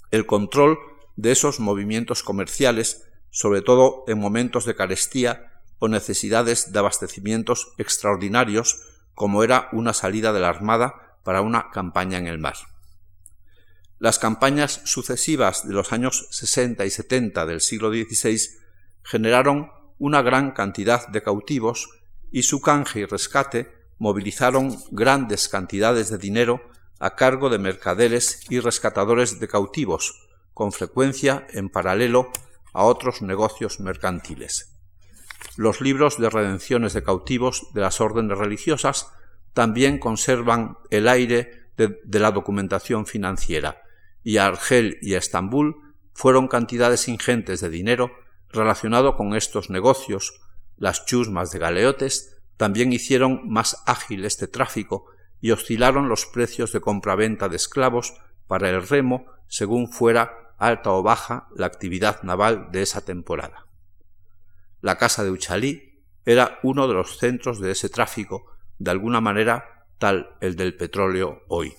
el 0.10 0.26
control 0.26 0.80
de 1.18 1.34
esos 1.34 1.60
movimientos 1.60 2.24
comerciales, 2.24 3.10
sobre 3.30 3.62
todo 3.62 4.06
en 4.08 4.20
momentos 4.20 4.64
de 4.64 4.76
carestía 4.76 5.52
o 5.80 5.90
necesidades 5.90 6.72
de 6.72 6.80
abastecimientos 6.80 7.74
extraordinarios, 7.78 8.88
como 9.16 9.44
era 9.44 9.68
una 9.74 9.92
salida 9.92 10.32
de 10.32 10.40
la 10.40 10.48
Armada 10.48 11.18
para 11.24 11.42
una 11.42 11.72
campaña 11.72 12.18
en 12.18 12.28
el 12.28 12.38
mar. 12.38 12.56
Las 14.04 14.20
campañas 14.20 14.82
sucesivas 14.84 15.66
de 15.66 15.74
los 15.74 15.94
años 15.94 16.28
60 16.32 16.84
y 16.84 16.90
70 16.90 17.46
del 17.46 17.62
siglo 17.62 17.90
XVI 17.90 18.38
generaron 19.02 19.72
una 19.98 20.22
gran 20.22 20.52
cantidad 20.52 21.08
de 21.08 21.24
cautivos 21.24 21.88
y 22.30 22.44
su 22.44 22.60
canje 22.60 23.00
y 23.00 23.06
rescate 23.06 23.72
movilizaron 24.00 24.78
grandes 24.92 25.48
cantidades 25.48 26.10
de 26.10 26.18
dinero 26.18 26.70
a 27.00 27.16
cargo 27.16 27.50
de 27.50 27.60
mercaderes 27.60 28.42
y 28.50 28.60
rescatadores 28.60 29.40
de 29.40 29.48
cautivos, 29.48 30.28
con 30.54 30.74
frecuencia 30.74 31.48
en 31.52 31.70
paralelo 31.70 32.30
a 32.74 32.84
otros 32.84 33.22
negocios 33.22 33.80
mercantiles. 33.80 34.76
Los 35.56 35.80
libros 35.80 36.20
de 36.20 36.30
redenciones 36.30 36.92
de 36.92 37.04
cautivos 37.04 37.68
de 37.74 37.80
las 37.80 38.02
órdenes 38.02 38.38
religiosas 38.38 39.08
también 39.54 39.98
conservan 39.98 40.78
el 40.90 41.08
aire 41.08 41.64
de, 41.78 42.20
la 42.20 42.32
documentación 42.32 43.06
financiera, 43.06 43.83
y 44.24 44.38
a 44.38 44.48
Argel 44.48 44.98
y 45.02 45.16
a 45.16 45.18
Estambul 45.18 45.76
fueron 46.14 46.48
cantidades 46.48 47.08
ingentes 47.08 47.62
de 47.62 47.70
dinero 47.70 48.12
relacionado 48.50 49.16
con 49.16 49.36
estos 49.36 49.70
negocios. 49.70 50.42
Las 50.78 51.06
chusmas 51.06 51.52
de 51.52 51.60
galeotes 51.60 52.42
también 52.58 52.94
hicieron 52.94 53.50
más 53.50 53.84
ágil 53.86 54.26
este 54.26 54.48
tráfico 54.48 55.06
y 55.42 55.52
oscilaron 55.52 56.08
los 56.08 56.26
precios 56.26 56.72
de 56.72 56.82
compraventa 56.82 57.50
de 57.50 57.58
esclavos 57.58 58.14
para 58.48 58.70
el 58.70 58.88
remo 58.88 59.26
según 59.48 59.92
fuera 59.92 60.54
alta 60.58 60.92
o 60.92 61.04
baja 61.04 61.48
la 61.56 61.66
actividad 61.66 62.24
naval 62.24 62.70
de 62.72 62.84
esa 62.84 63.04
temporada. 63.04 63.68
La 64.82 64.98
casa 64.98 65.24
de 65.24 65.32
Uchalí 65.32 66.02
era 66.26 66.60
uno 66.64 66.88
de 66.88 66.94
los 66.94 67.18
centros 67.18 67.60
de 67.60 67.72
ese 67.72 67.90
tráfico, 67.90 68.46
de 68.80 68.92
alguna 68.92 69.20
manera 69.20 69.88
tal 69.98 70.38
el 70.40 70.56
del 70.56 70.76
petróleo 70.76 71.44
hoy. 71.48 71.74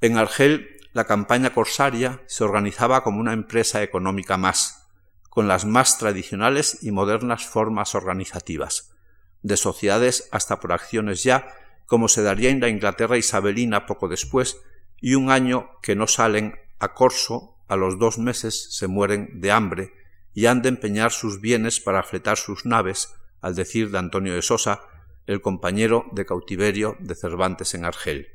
En 0.00 0.16
Argel 0.16 0.77
la 0.92 1.04
campaña 1.04 1.52
corsaria 1.52 2.22
se 2.26 2.44
organizaba 2.44 3.02
como 3.02 3.20
una 3.20 3.32
empresa 3.32 3.82
económica 3.82 4.36
más, 4.36 4.88
con 5.28 5.48
las 5.48 5.64
más 5.64 5.98
tradicionales 5.98 6.78
y 6.82 6.90
modernas 6.90 7.46
formas 7.46 7.94
organizativas, 7.94 8.94
de 9.42 9.56
sociedades 9.56 10.28
hasta 10.32 10.60
por 10.60 10.72
acciones 10.72 11.22
ya 11.22 11.54
como 11.88 12.08
se 12.08 12.22
daría 12.22 12.50
en 12.50 12.60
la 12.60 12.68
Inglaterra 12.68 13.16
isabelina 13.16 13.86
poco 13.86 14.08
después, 14.08 14.60
y 15.00 15.14
un 15.14 15.30
año 15.30 15.70
que 15.82 15.96
no 15.96 16.06
salen 16.06 16.54
a 16.78 16.92
corso, 16.92 17.56
a 17.66 17.76
los 17.76 17.98
dos 17.98 18.18
meses 18.18 18.76
se 18.76 18.88
mueren 18.88 19.40
de 19.40 19.52
hambre 19.52 19.92
y 20.34 20.46
han 20.46 20.60
de 20.60 20.68
empeñar 20.68 21.12
sus 21.12 21.40
bienes 21.40 21.80
para 21.80 22.02
fletar 22.02 22.36
sus 22.36 22.66
naves, 22.66 23.14
al 23.40 23.54
decir 23.54 23.90
de 23.90 23.98
Antonio 23.98 24.34
de 24.34 24.42
Sosa, 24.42 24.82
el 25.26 25.40
compañero 25.40 26.04
de 26.12 26.26
cautiverio 26.26 26.96
de 27.00 27.14
Cervantes 27.14 27.72
en 27.72 27.86
Argel, 27.86 28.28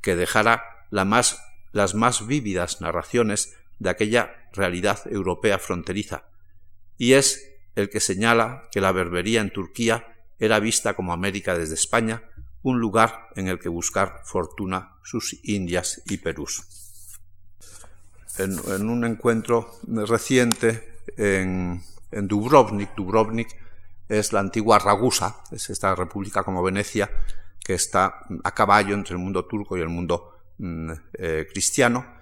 que 0.00 0.16
dejara 0.16 0.62
más, 1.04 1.42
las 1.74 1.94
más 1.96 2.26
vívidas 2.26 2.80
narraciones 2.80 3.52
de 3.80 3.90
aquella 3.90 4.48
realidad 4.52 5.00
europea 5.10 5.58
fronteriza, 5.58 6.24
y 6.96 7.14
es 7.14 7.50
el 7.74 7.90
que 7.90 7.98
señala 7.98 8.68
que 8.70 8.80
la 8.80 8.92
berbería 8.92 9.40
en 9.40 9.52
Turquía 9.52 10.16
era 10.38 10.60
vista 10.60 10.94
como 10.94 11.12
América 11.12 11.58
desde 11.58 11.74
España, 11.74 12.22
un 12.62 12.78
lugar 12.78 13.28
en 13.34 13.48
el 13.48 13.58
que 13.58 13.68
buscar 13.68 14.20
fortuna 14.24 14.94
sus 15.02 15.36
Indias 15.42 16.00
y 16.06 16.18
Perús. 16.18 16.62
En, 18.38 18.88
un 18.88 19.04
encuentro 19.04 19.72
reciente 19.88 21.00
en, 21.16 21.82
Dubrovnik, 22.12 22.94
Dubrovnik 22.94 23.48
es 24.08 24.32
la 24.32 24.38
antigua 24.38 24.78
Ragusa, 24.78 25.42
es 25.50 25.70
esta 25.70 25.92
república 25.96 26.44
como 26.44 26.62
Venecia, 26.62 27.10
que 27.64 27.74
está 27.74 28.20
a 28.44 28.54
caballo 28.54 28.94
entre 28.94 29.14
el 29.14 29.18
mundo 29.18 29.44
turco 29.44 29.76
y 29.76 29.80
el 29.80 29.88
mundo 29.88 30.33
eh, 30.58 31.48
cristiano. 31.50 32.14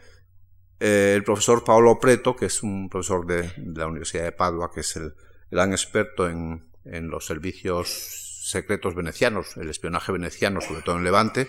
Eh, 0.80 1.12
el 1.14 1.22
profesor 1.22 1.62
Paolo 1.64 1.98
Preto, 2.00 2.34
que 2.34 2.46
es 2.46 2.62
un 2.62 2.88
profesor 2.88 3.26
de, 3.26 3.52
la 3.56 3.86
Universidad 3.86 4.24
de 4.24 4.32
Padua, 4.32 4.70
que 4.72 4.80
es 4.80 4.96
el 4.96 5.14
gran 5.50 5.72
experto 5.72 6.28
en, 6.28 6.70
los 6.84 7.26
servicios 7.26 8.40
secretos 8.50 8.94
venecianos, 8.96 9.56
el 9.56 9.70
espionaje 9.70 10.10
veneciano, 10.10 10.60
sobre 10.60 10.82
todo 10.82 10.96
en 10.96 11.04
Levante, 11.04 11.48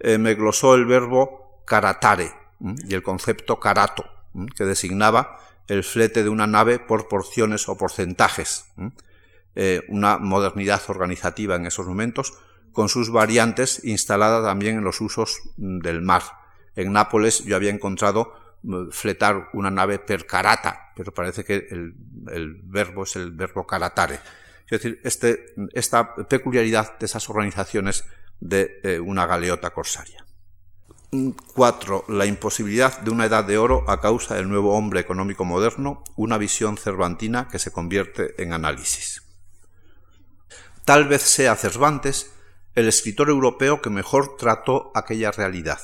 eh, 0.00 0.16
me 0.16 0.34
glosó 0.34 0.74
el 0.74 0.86
verbo 0.86 1.62
caratare 1.66 2.32
y 2.88 2.94
el 2.94 3.02
concepto 3.02 3.60
carato, 3.60 4.06
que 4.56 4.64
designaba 4.64 5.38
el 5.66 5.84
flete 5.84 6.22
de 6.22 6.30
una 6.30 6.46
nave 6.46 6.78
por 6.78 7.08
porciones 7.08 7.68
o 7.68 7.76
porcentajes, 7.76 8.72
una 9.88 10.16
modernidad 10.16 10.80
organizativa 10.88 11.56
en 11.56 11.66
esos 11.66 11.86
momentos, 11.86 12.32
con 12.78 12.88
sus 12.88 13.10
variantes 13.10 13.80
instalada 13.82 14.40
también 14.40 14.76
en 14.76 14.84
los 14.84 15.00
usos 15.00 15.40
del 15.56 16.00
mar. 16.00 16.22
En 16.76 16.92
Nápoles 16.92 17.44
yo 17.44 17.56
había 17.56 17.72
encontrado 17.72 18.32
fletar 18.92 19.48
una 19.52 19.68
nave 19.68 19.98
per 19.98 20.26
carata, 20.26 20.92
pero 20.94 21.12
parece 21.12 21.42
que 21.42 21.66
el, 21.72 21.96
el 22.30 22.60
verbo 22.62 23.02
es 23.02 23.16
el 23.16 23.32
verbo 23.32 23.66
caratare. 23.66 24.20
Es 24.64 24.70
decir, 24.70 25.00
este, 25.02 25.46
esta 25.72 26.14
peculiaridad 26.14 26.96
de 27.00 27.06
esas 27.06 27.28
organizaciones 27.28 28.04
de 28.38 29.02
una 29.04 29.26
galeota 29.26 29.70
corsaria. 29.70 30.24
4. 31.54 32.04
La 32.06 32.26
imposibilidad 32.26 33.00
de 33.00 33.10
una 33.10 33.24
edad 33.24 33.42
de 33.42 33.58
oro 33.58 33.90
a 33.90 34.00
causa 34.00 34.36
del 34.36 34.48
nuevo 34.48 34.76
hombre 34.76 35.00
económico 35.00 35.44
moderno, 35.44 36.04
una 36.14 36.38
visión 36.38 36.76
cervantina 36.76 37.48
que 37.48 37.58
se 37.58 37.72
convierte 37.72 38.40
en 38.40 38.52
análisis. 38.52 39.24
Tal 40.84 41.08
vez 41.08 41.22
sea 41.22 41.56
Cervantes 41.56 42.37
el 42.78 42.86
escritor 42.86 43.28
europeo 43.28 43.82
que 43.82 43.90
mejor 43.90 44.36
trató 44.36 44.92
aquella 44.94 45.32
realidad, 45.32 45.80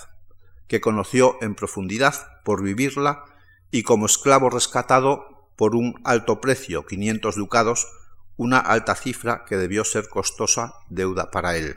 que 0.69 0.81
conoció 0.81 1.37
en 1.41 1.57
profundidad 1.57 2.15
por 2.45 2.63
vivirla 2.63 3.25
y 3.73 3.83
como 3.83 4.07
esclavo 4.07 4.49
rescatado 4.49 5.49
por 5.57 5.75
un 5.75 6.01
alto 6.05 6.41
precio, 6.41 6.87
500 6.87 7.35
ducados, 7.35 7.89
una 8.37 8.59
alta 8.59 8.95
cifra 8.95 9.45
que 9.45 9.57
debió 9.57 9.85
ser 9.85 10.09
costosa 10.09 10.75
deuda 10.89 11.33
para 11.33 11.57
él. 11.57 11.77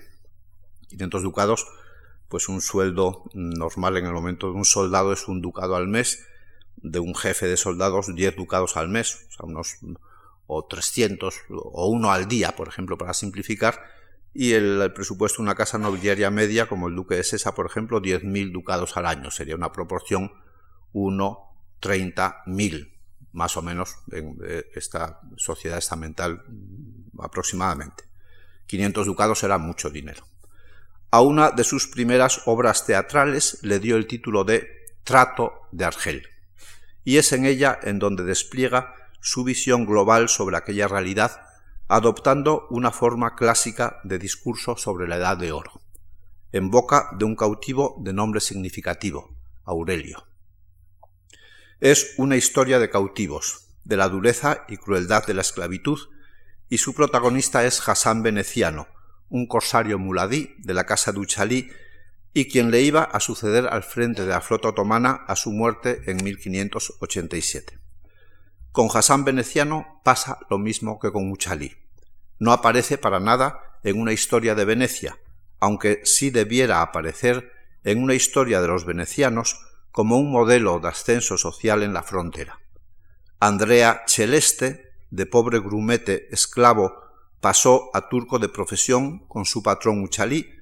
500 0.89 1.23
ducados 1.23 1.67
pues 2.29 2.47
un 2.47 2.61
sueldo 2.61 3.23
normal 3.33 3.97
en 3.97 4.05
el 4.05 4.13
momento 4.13 4.51
de 4.51 4.53
un 4.53 4.65
soldado 4.65 5.13
es 5.13 5.27
un 5.27 5.41
ducado 5.41 5.75
al 5.75 5.87
mes, 5.87 6.27
de 6.75 6.99
un 6.99 7.15
jefe 7.15 7.47
de 7.47 7.57
soldados 7.57 8.13
10 8.13 8.35
ducados 8.35 8.77
al 8.77 8.89
mes, 8.89 9.25
o 9.29 9.31
sea, 9.31 9.45
unos 9.47 9.77
o 10.45 10.65
300 10.65 11.35
o 11.49 11.87
uno 11.87 12.11
al 12.11 12.27
día, 12.27 12.55
por 12.55 12.67
ejemplo, 12.67 12.99
para 12.99 13.15
simplificar, 13.15 13.97
y 14.39 14.53
el, 14.53 14.93
presupuesto 14.93 15.37
de 15.37 15.45
una 15.45 15.55
casa 15.55 15.79
nobiliaria 15.79 16.29
media, 16.29 16.67
como 16.67 16.87
el 16.89 16.95
duque 16.95 17.15
de 17.15 17.23
Sesa, 17.23 17.55
por 17.55 17.65
ejemplo, 17.65 17.99
10.000 17.99 18.51
ducados 18.51 18.95
al 18.95 19.07
año, 19.07 19.31
sería 19.31 19.55
una 19.55 19.71
proporción 19.71 20.31
1, 20.93 21.39
30, 21.79 22.43
mil, 22.45 22.93
más 23.31 23.57
o 23.57 23.63
menos, 23.63 23.95
en 24.11 24.37
eh, 24.45 24.65
esta 24.75 25.21
sociedad 25.37 25.79
estamental 25.79 26.43
aproximadamente. 27.17 28.03
500 28.67 29.07
ducados 29.07 29.41
era 29.41 29.57
mucho 29.57 29.89
dinero. 29.89 30.23
A 31.09 31.21
una 31.21 31.49
de 31.49 31.63
sus 31.63 31.87
primeras 31.87 32.43
obras 32.45 32.85
teatrales 32.85 33.57
le 33.63 33.79
dio 33.79 33.95
el 33.95 34.05
título 34.05 34.43
de 34.43 34.69
Trato 35.03 35.61
de 35.71 35.85
Argel, 35.85 36.27
y 37.03 37.17
es 37.17 37.31
en 37.31 37.47
ella 37.47 37.79
en 37.81 37.97
donde 37.97 38.23
despliega 38.23 38.93
su 39.19 39.43
visión 39.43 39.87
global 39.87 40.29
sobre 40.29 40.57
aquella 40.57 40.87
realidad, 40.87 41.46
adoptando 41.87 42.67
una 42.69 42.91
forma 42.91 43.35
clásica 43.35 43.99
de 44.03 44.19
discurso 44.19 44.75
sobre 44.75 45.07
la 45.07 45.15
Edad 45.15 45.37
de 45.37 45.51
Oro, 45.51 45.81
en 46.51 46.69
boca 46.69 47.09
de 47.17 47.25
un 47.25 47.35
cautivo 47.35 47.95
de 47.99 48.13
nombre 48.13 48.41
significativo, 48.41 49.35
Aurelio. 49.63 50.27
Es 51.79 52.15
una 52.17 52.35
historia 52.35 52.79
de 52.79 52.89
cautivos, 52.89 53.67
de 53.85 53.95
la 53.95 54.09
dureza 54.09 54.65
y 54.67 54.77
crueldad 54.77 55.25
de 55.25 55.33
la 55.33 55.41
esclavitud, 55.41 55.99
y 56.69 56.79
su 56.79 56.93
protagonista 56.93 57.63
es 57.65 57.87
Hassan 57.87 58.21
Veneciano, 58.21 58.87
un 59.29 59.47
corsario 59.47 59.97
muladí 59.97 60.55
de 60.59 60.73
la 60.73 60.85
casa 60.85 61.11
de 61.11 61.19
Uchalí 61.19 61.69
y 62.33 62.49
quien 62.49 62.71
le 62.71 62.81
iba 62.81 63.03
a 63.03 63.19
suceder 63.19 63.67
al 63.67 63.83
frente 63.83 64.23
de 64.23 64.29
la 64.29 64.41
flota 64.41 64.69
otomana 64.69 65.23
a 65.27 65.35
su 65.35 65.51
muerte 65.51 66.01
en 66.05 66.23
1587. 66.23 67.86
Con 68.77 68.89
Hassan 68.93 69.25
Veneciano 69.25 70.01
pasa 70.03 70.37
lo 70.51 70.59
mismo 70.59 70.99
que 70.99 71.11
con 71.11 71.31
Uchalí. 71.31 71.75
No 72.37 72.51
aparece 72.51 72.99
para 72.99 73.19
nada 73.19 73.59
en 73.83 73.99
una 73.99 74.13
historia 74.13 74.53
de 74.53 74.65
Venecia, 74.65 75.17
aunque 75.59 76.01
sí 76.03 76.29
debiera 76.29 76.83
aparecer 76.83 77.51
en 77.83 78.03
una 78.03 78.13
historia 78.13 78.61
de 78.61 78.67
los 78.67 78.85
venecianos 78.85 79.59
como 79.91 80.19
un 80.19 80.31
modelo 80.31 80.77
de 80.77 80.89
ascenso 80.89 81.39
social 81.39 81.81
en 81.81 81.91
la 81.91 82.03
frontera. 82.03 82.59
Andrea 83.39 84.03
Celeste, 84.05 84.93
de 85.09 85.25
pobre 85.25 85.57
grumete 85.59 86.31
esclavo 86.31 86.93
pasó 87.41 87.89
a 87.95 88.09
turco 88.09 88.37
de 88.37 88.47
profesión 88.47 89.25
con 89.27 89.45
su 89.45 89.63
patrón 89.63 90.03
Uchalí, 90.03 90.53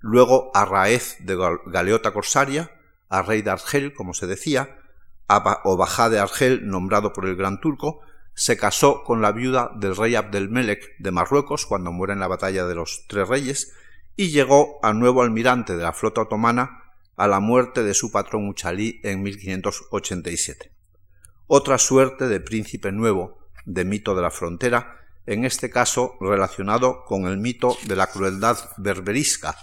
luego 0.00 0.50
a 0.54 0.64
raez 0.64 1.18
de 1.20 1.38
galeota 1.66 2.12
corsaria, 2.12 2.72
a 3.08 3.22
rey 3.22 3.42
de 3.42 3.50
Argel, 3.52 3.94
como 3.94 4.12
se 4.12 4.26
decía, 4.26 4.79
o 5.64 5.76
bajá 5.76 6.08
de 6.08 6.18
Argel, 6.18 6.68
nombrado 6.68 7.12
por 7.12 7.26
el 7.26 7.36
gran 7.36 7.60
turco, 7.60 8.00
se 8.34 8.56
casó 8.56 9.04
con 9.04 9.20
la 9.20 9.32
viuda 9.32 9.70
del 9.76 9.96
rey 9.96 10.14
Abdelmelek 10.14 10.96
de 10.98 11.10
Marruecos 11.10 11.66
cuando 11.66 11.92
muere 11.92 12.14
en 12.14 12.20
la 12.20 12.28
batalla 12.28 12.66
de 12.66 12.74
los 12.74 13.04
Tres 13.06 13.28
Reyes 13.28 13.74
y 14.16 14.30
llegó 14.30 14.78
a 14.82 14.92
nuevo 14.92 15.22
almirante 15.22 15.76
de 15.76 15.82
la 15.82 15.92
flota 15.92 16.22
otomana 16.22 16.94
a 17.16 17.28
la 17.28 17.40
muerte 17.40 17.82
de 17.82 17.94
su 17.94 18.10
patrón 18.10 18.48
Uchalí 18.48 19.00
en 19.02 19.22
1587. 19.22 20.72
Otra 21.46 21.78
suerte 21.78 22.28
de 22.28 22.40
príncipe 22.40 22.92
nuevo, 22.92 23.38
de 23.66 23.84
mito 23.84 24.14
de 24.14 24.22
la 24.22 24.30
frontera, 24.30 24.96
en 25.26 25.44
este 25.44 25.68
caso 25.68 26.14
relacionado 26.20 27.04
con 27.04 27.26
el 27.26 27.36
mito 27.36 27.76
de 27.86 27.96
la 27.96 28.06
crueldad 28.06 28.58
berberisca, 28.78 29.54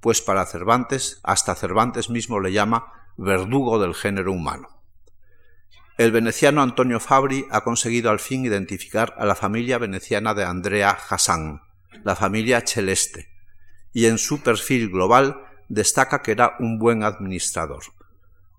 pues 0.00 0.22
para 0.22 0.46
Cervantes, 0.46 1.20
hasta 1.22 1.54
Cervantes 1.54 2.10
mismo 2.10 2.40
le 2.40 2.52
llama 2.52 2.92
verdugo 3.16 3.78
del 3.78 3.94
género 3.94 4.32
humano. 4.32 4.79
El 6.00 6.12
veneciano 6.12 6.62
Antonio 6.62 6.98
Fabri 6.98 7.44
ha 7.50 7.60
conseguido 7.60 8.08
al 8.08 8.20
fin 8.20 8.46
identificar 8.46 9.14
a 9.18 9.26
la 9.26 9.34
familia 9.34 9.76
veneciana 9.76 10.32
de 10.32 10.44
Andrea 10.44 10.92
Hassan, 10.92 11.60
la 12.04 12.16
familia 12.16 12.62
Celeste, 12.66 13.28
y 13.92 14.06
en 14.06 14.16
su 14.16 14.40
perfil 14.40 14.88
global 14.88 15.42
destaca 15.68 16.22
que 16.22 16.32
era 16.32 16.56
un 16.58 16.78
buen 16.78 17.02
administrador. 17.02 17.82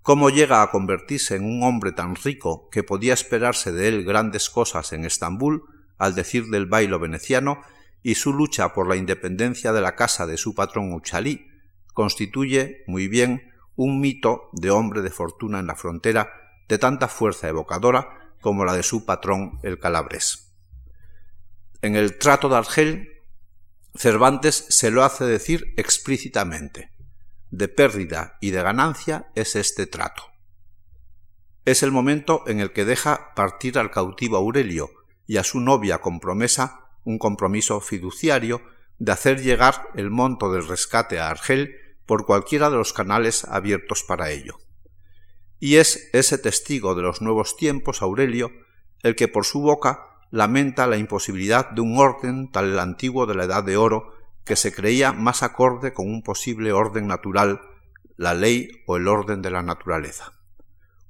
¿Cómo 0.03 0.29
llega 0.29 0.61
a 0.61 0.69
convertirse 0.69 1.35
en 1.35 1.45
un 1.45 1.63
hombre 1.63 1.93
tan 1.93 2.15
rico 2.15 2.69
que 2.69 2.83
podía 2.83 3.15
esperarse 3.15 3.71
de 3.71 3.87
él 3.87 4.05
grandes 4.05 4.51
cosas 4.51 4.93
en 4.93 5.03
Estambul? 5.03 5.63
al 5.97 6.13
decir 6.13 6.45
del 6.51 6.67
bailo 6.67 6.99
veneciano, 6.99 7.63
y 8.03 8.13
su 8.13 8.33
lucha 8.33 8.71
por 8.75 8.87
la 8.87 8.97
independencia 8.97 9.73
de 9.73 9.81
la 9.81 9.95
casa 9.95 10.27
de 10.27 10.37
su 10.37 10.53
patrón 10.53 10.93
Uchalí, 10.93 11.47
constituye 11.95 12.83
muy 12.85 13.07
bien 13.07 13.51
un 13.75 13.99
mito 13.99 14.51
de 14.53 14.69
hombre 14.69 15.01
de 15.01 15.09
fortuna 15.09 15.57
en 15.57 15.65
la 15.65 15.75
frontera 15.75 16.40
de 16.71 16.77
tanta 16.77 17.09
fuerza 17.09 17.49
evocadora 17.49 18.31
como 18.39 18.63
la 18.63 18.73
de 18.73 18.81
su 18.81 19.03
patrón 19.03 19.59
el 19.61 19.77
Calabrés. 19.77 20.53
En 21.81 21.97
el 21.97 22.17
trato 22.17 22.47
de 22.47 22.55
Argel, 22.55 23.09
Cervantes 23.93 24.67
se 24.69 24.89
lo 24.89 25.03
hace 25.03 25.25
decir 25.25 25.73
explícitamente. 25.75 26.93
De 27.49 27.67
pérdida 27.67 28.37
y 28.39 28.51
de 28.51 28.63
ganancia 28.63 29.27
es 29.35 29.57
este 29.57 29.85
trato. 29.85 30.23
Es 31.65 31.83
el 31.83 31.91
momento 31.91 32.45
en 32.47 32.61
el 32.61 32.71
que 32.71 32.85
deja 32.85 33.33
partir 33.35 33.77
al 33.77 33.91
cautivo 33.91 34.37
Aurelio, 34.37 34.91
y 35.27 35.35
a 35.35 35.43
su 35.43 35.59
novia 35.59 35.97
con 35.97 36.21
promesa 36.21 36.85
un 37.03 37.19
compromiso 37.19 37.81
fiduciario 37.81 38.61
de 38.97 39.11
hacer 39.11 39.41
llegar 39.41 39.89
el 39.95 40.09
monto 40.09 40.53
del 40.53 40.65
rescate 40.65 41.19
a 41.19 41.31
Argel 41.31 41.75
por 42.05 42.25
cualquiera 42.25 42.69
de 42.69 42.77
los 42.77 42.93
canales 42.93 43.43
abiertos 43.43 44.03
para 44.03 44.31
ello. 44.31 44.57
Y 45.61 45.75
es 45.75 46.09
ese 46.11 46.39
testigo 46.39 46.95
de 46.95 47.03
los 47.03 47.21
nuevos 47.21 47.55
tiempos, 47.55 48.01
Aurelio, 48.01 48.51
el 49.03 49.15
que 49.15 49.27
por 49.27 49.45
su 49.45 49.61
boca 49.61 50.07
lamenta 50.31 50.87
la 50.87 50.97
imposibilidad 50.97 51.69
de 51.69 51.81
un 51.81 51.99
orden 51.99 52.51
tal 52.51 52.71
el 52.71 52.79
antiguo 52.79 53.27
de 53.27 53.35
la 53.35 53.43
Edad 53.43 53.63
de 53.63 53.77
Oro 53.77 54.11
que 54.43 54.55
se 54.55 54.73
creía 54.73 55.13
más 55.13 55.43
acorde 55.43 55.93
con 55.93 56.09
un 56.09 56.23
posible 56.23 56.73
orden 56.73 57.05
natural, 57.05 57.61
la 58.17 58.33
ley 58.33 58.69
o 58.87 58.97
el 58.97 59.07
orden 59.07 59.43
de 59.43 59.51
la 59.51 59.61
naturaleza. 59.61 60.33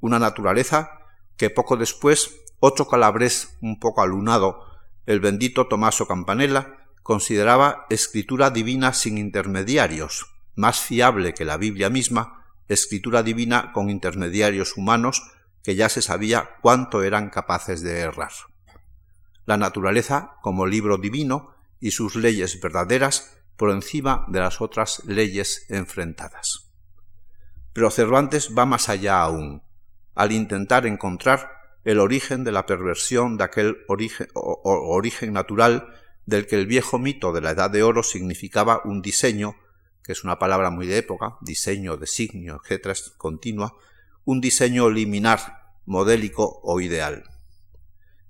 Una 0.01 0.19
naturaleza 0.19 0.99
que 1.37 1.49
poco 1.49 1.77
después 1.77 2.43
otro 2.59 2.89
calabrés 2.89 3.57
un 3.61 3.79
poco 3.79 4.01
alunado, 4.01 4.65
el 5.05 5.21
bendito 5.21 5.67
Tomaso 5.69 6.07
Campanella, 6.07 6.89
consideraba 7.03 7.85
escritura 7.89 8.49
divina 8.49 8.91
sin 8.91 9.17
intermediarios, 9.17 10.25
más 10.55 10.81
fiable 10.81 11.33
que 11.33 11.45
la 11.45 11.55
Biblia 11.55 11.89
misma, 11.89 12.40
escritura 12.73 13.23
divina 13.23 13.71
con 13.73 13.89
intermediarios 13.89 14.77
humanos 14.77 15.23
que 15.63 15.75
ya 15.75 15.89
se 15.89 16.01
sabía 16.01 16.57
cuánto 16.61 17.03
eran 17.03 17.29
capaces 17.29 17.81
de 17.81 17.99
errar. 17.99 18.31
La 19.45 19.57
naturaleza 19.57 20.35
como 20.41 20.65
libro 20.65 20.97
divino 20.97 21.55
y 21.79 21.91
sus 21.91 22.15
leyes 22.15 22.59
verdaderas 22.61 23.37
por 23.57 23.71
encima 23.71 24.25
de 24.27 24.39
las 24.39 24.61
otras 24.61 25.03
leyes 25.05 25.65
enfrentadas. 25.69 26.71
Pero 27.73 27.91
Cervantes 27.91 28.51
va 28.57 28.65
más 28.65 28.89
allá 28.89 29.21
aún, 29.21 29.63
al 30.15 30.31
intentar 30.31 30.85
encontrar 30.85 31.51
el 31.83 31.99
origen 31.99 32.43
de 32.43 32.51
la 32.51 32.65
perversión 32.65 33.37
de 33.37 33.43
aquel 33.43 33.77
origen, 33.87 34.27
origen 34.33 35.33
natural 35.33 35.87
del 36.25 36.47
que 36.47 36.55
el 36.55 36.67
viejo 36.67 36.99
mito 36.99 37.31
de 37.33 37.41
la 37.41 37.51
Edad 37.51 37.71
de 37.71 37.83
Oro 37.83 38.03
significaba 38.03 38.81
un 38.83 39.01
diseño, 39.01 39.55
que 40.03 40.11
es 40.11 40.23
una 40.23 40.39
palabra 40.39 40.69
muy 40.69 40.87
de 40.87 40.97
época, 40.97 41.37
diseño, 41.41 41.97
designio, 41.97 42.61
etc., 42.67 42.97
continua, 43.17 43.75
un 44.25 44.41
diseño 44.41 44.89
liminar, 44.89 45.61
modélico 45.85 46.59
o 46.63 46.79
ideal. 46.79 47.23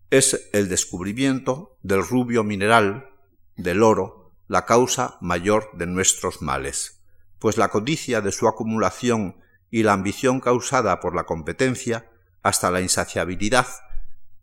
Es 0.10 0.50
el 0.54 0.70
descubrimiento 0.70 1.78
del 1.84 2.06
rubio 2.06 2.44
mineral, 2.44 3.10
del 3.56 3.84
oro, 3.84 4.34
la 4.48 4.66
causa 4.66 5.18
mayor 5.22 5.70
de 5.74 5.86
nuestros 5.86 6.42
males, 6.42 7.02
pues 7.40 7.58
la 7.58 7.70
codicia 7.70 8.22
de 8.22 8.32
su 8.32 8.48
acumulación 8.48 9.38
y 9.70 9.84
la 9.84 9.94
ambición 9.94 10.42
causada 10.42 11.00
por 11.00 11.16
la 11.16 11.24
competencia 11.24 12.10
hasta 12.44 12.72
la 12.72 12.82
insaciabilidad, 12.82 13.68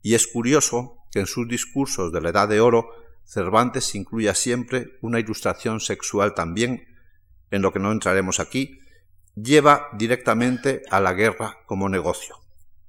y 0.01 0.15
es 0.15 0.27
curioso 0.27 0.99
que 1.11 1.21
en 1.21 1.27
sus 1.27 1.47
discursos 1.49 2.13
de 2.13 2.21
la 2.21 2.31
Edad 2.31 2.49
de 2.49 2.61
Oro 2.61 2.89
Cervantes 3.25 3.95
incluya 3.95 4.35
siempre 4.35 4.97
una 5.03 5.21
ilustración 5.21 5.81
sexual 5.81 6.33
también, 6.35 6.88
en 7.51 7.63
lo 7.63 7.73
que 7.73 7.79
no 7.79 7.93
entraremos 7.93 8.41
aquí, 8.41 8.81
lleva 9.35 9.89
directamente 9.93 10.83
a 10.91 11.01
la 11.01 11.13
guerra 11.13 11.59
como 11.67 11.89
negocio. 11.89 12.37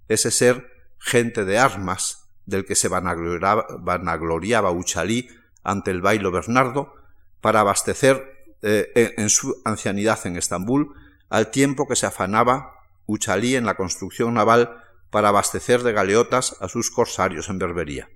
Ese 0.08 0.32
ser 0.32 0.68
gente 0.98 1.46
de 1.46 1.60
armas 1.60 2.30
del 2.46 2.66
que 2.66 2.76
se 2.76 2.88
vanagloriaba, 2.88 4.72
Uchalí 4.72 5.30
ante 5.64 5.92
el 5.92 6.02
bailo 6.02 6.32
Bernardo 6.32 6.94
para 7.42 7.62
abastecer 7.62 8.56
eh, 8.62 9.14
en 9.18 9.30
su 9.30 9.62
ancianidad 9.64 10.20
en 10.26 10.36
Estambul, 10.36 10.94
al 11.30 11.52
tiempo 11.52 11.88
que 11.88 11.96
se 11.96 12.08
afanaba 12.08 12.74
Uchalí 13.06 13.56
en 13.56 13.66
la 13.66 13.76
construcción 13.76 14.34
naval 14.34 14.84
para 15.10 15.30
abastecer 15.30 15.84
de 15.84 15.94
galeotas 15.94 16.56
a 16.60 16.68
sus 16.68 16.92
corsarios 16.92 17.50
en 17.50 17.60
Berbería. 17.60 18.10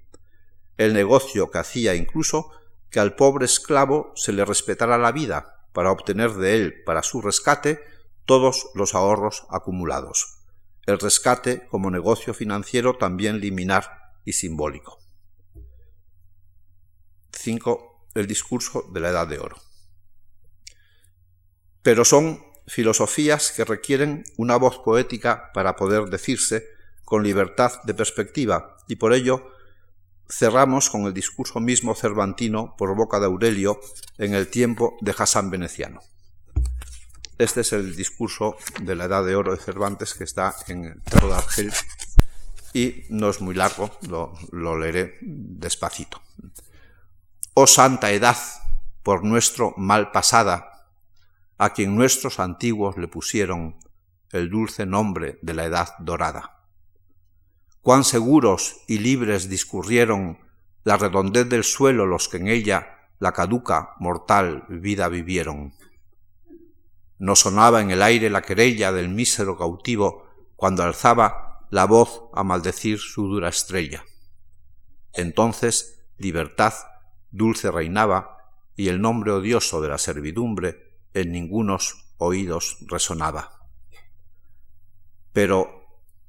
El 0.77 0.93
negocio 0.93 1.49
que 1.49 1.60
hacía 1.60 1.95
incluso 1.95 2.51
que 2.89 2.99
al 2.99 3.15
pobre 3.15 3.45
esclavo 3.45 4.12
se 4.15 4.34
le 4.34 4.45
respetara 4.45 4.97
la 4.97 5.12
vida 5.12 5.52
para 5.73 5.91
obtener 5.91 6.33
de 6.33 6.55
él 6.55 6.83
para 6.86 7.03
su 7.03 7.21
rescate 7.21 7.83
todos 8.25 8.69
los 8.73 8.95
ahorros 8.95 9.45
acumulados. 9.49 10.38
El 10.86 10.99
rescate 10.99 11.67
como 11.67 11.91
negocio 11.91 12.33
financiero 12.33 12.97
también 12.97 13.39
liminar 13.39 14.13
y 14.25 14.33
simbólico. 14.33 14.99
5. 17.31 18.09
El 18.15 18.27
discurso 18.27 18.89
de 18.93 18.99
la 18.99 19.09
Edad 19.09 19.27
de 19.27 19.39
Oro. 19.39 19.57
Pero 21.81 22.05
son 22.05 22.43
filosofías 22.67 23.51
que 23.51 23.65
requieren 23.65 24.23
una 24.38 24.55
voz 24.55 24.79
poética 24.79 25.51
para 25.53 25.75
poder 25.75 26.05
decirse 26.05 26.67
con 27.03 27.23
libertad 27.23 27.83
de 27.83 27.93
perspectiva 27.93 28.77
y 28.88 28.95
por 28.95 29.13
ello 29.13 29.52
cerramos 30.29 30.89
con 30.89 31.03
el 31.03 31.13
discurso 31.13 31.59
mismo 31.59 31.95
cervantino 31.95 32.75
por 32.77 32.95
boca 32.95 33.19
de 33.19 33.25
Aurelio 33.25 33.79
en 34.17 34.33
el 34.33 34.47
tiempo 34.47 34.97
de 35.01 35.13
Hassan 35.17 35.49
Veneciano. 35.49 36.01
Este 37.38 37.62
es 37.62 37.73
el 37.73 37.95
discurso 37.95 38.55
de 38.81 38.95
la 38.95 39.05
Edad 39.05 39.25
de 39.25 39.36
Oro 39.36 39.55
de 39.55 39.62
Cervantes 39.62 40.13
que 40.13 40.23
está 40.23 40.55
en 40.67 40.86
el 40.86 41.01
Tratado 41.01 41.33
de 41.33 41.38
Argel 41.38 41.73
y 42.73 43.03
no 43.09 43.29
es 43.29 43.41
muy 43.41 43.53
largo, 43.53 43.91
lo, 44.07 44.33
lo 44.51 44.77
leeré 44.77 45.17
despacito. 45.21 46.21
Oh 47.53 47.67
santa 47.67 48.12
edad, 48.12 48.38
por 49.03 49.23
nuestro 49.23 49.73
mal 49.77 50.12
pasada, 50.12 50.88
a 51.57 51.73
quien 51.73 51.95
nuestros 51.95 52.39
antiguos 52.39 52.97
le 52.97 53.07
pusieron 53.07 53.77
el 54.31 54.49
dulce 54.49 54.86
nombre 54.86 55.38
de 55.41 55.53
la 55.53 55.65
edad 55.65 55.89
dorada. 55.99 56.62
Cuán 57.84 58.06
seguros 58.06 58.78
y 58.88 59.00
libres 59.00 59.50
discurrieron 59.50 60.39
la 60.86 60.96
redondez 60.96 61.50
del 61.50 61.65
suelo 61.65 62.06
los 62.06 62.30
que 62.30 62.38
en 62.38 62.48
ella 62.48 63.10
la 63.19 63.34
caduca, 63.34 63.96
mortal 64.00 64.63
vida 64.69 65.10
vivieron. 65.10 65.74
No 67.19 67.36
sonaba 67.36 67.82
en 67.82 67.91
el 67.91 68.02
aire 68.02 68.30
la 68.30 68.41
querella 68.41 68.93
del 68.93 69.10
mísero 69.10 69.58
cautivo 69.58 70.30
cuando 70.56 70.84
alzaba 70.84 71.67
la 71.72 71.84
voz 71.84 72.24
a 72.34 72.46
maldecir 72.46 73.00
su 73.00 73.28
dura 73.28 73.50
estrella. 73.50 74.06
Entonces 75.12 76.06
libertad 76.17 76.74
dulce 77.32 77.69
reinaba 77.69 78.38
y 78.78 78.88
el 78.88 79.02
nombre 79.02 79.34
odioso 79.34 79.82
de 79.82 79.89
la 79.89 79.98
servidumbre 79.98 81.02
en 81.13 81.34
ningunos 81.34 82.13
oídos 82.17 82.78
resonaba. 82.88 83.67
Pero 85.34 85.83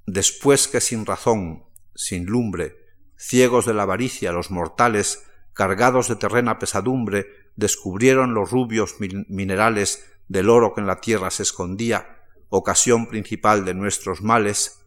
después 0.07 0.69
que 0.69 0.81
sin 0.81 1.07
razón, 1.07 1.65
sin 1.95 2.27
lumbre, 2.27 2.77
ciegos 3.17 3.67
de 3.67 3.75
la 3.75 3.83
avaricia 3.83 4.33
los 4.33 4.51
mortales, 4.51 5.25
cargados 5.53 6.09
de 6.09 6.17
terrena 6.17 6.59
pesadumbre, 6.59 7.27
descubrieron 7.57 8.35
los 8.35 8.51
rubios 8.51 8.97
minerales 8.99 10.05
del 10.29 10.51
oro 10.51 10.75
que 10.75 10.81
en 10.81 10.87
la 10.87 11.01
tierra 11.01 11.31
se 11.31 11.45
escondía, 11.45 12.23
ocasión 12.49 13.07
principal 13.07 13.65
de 13.65 13.75
nuestros 13.75 14.23
males, 14.23 14.81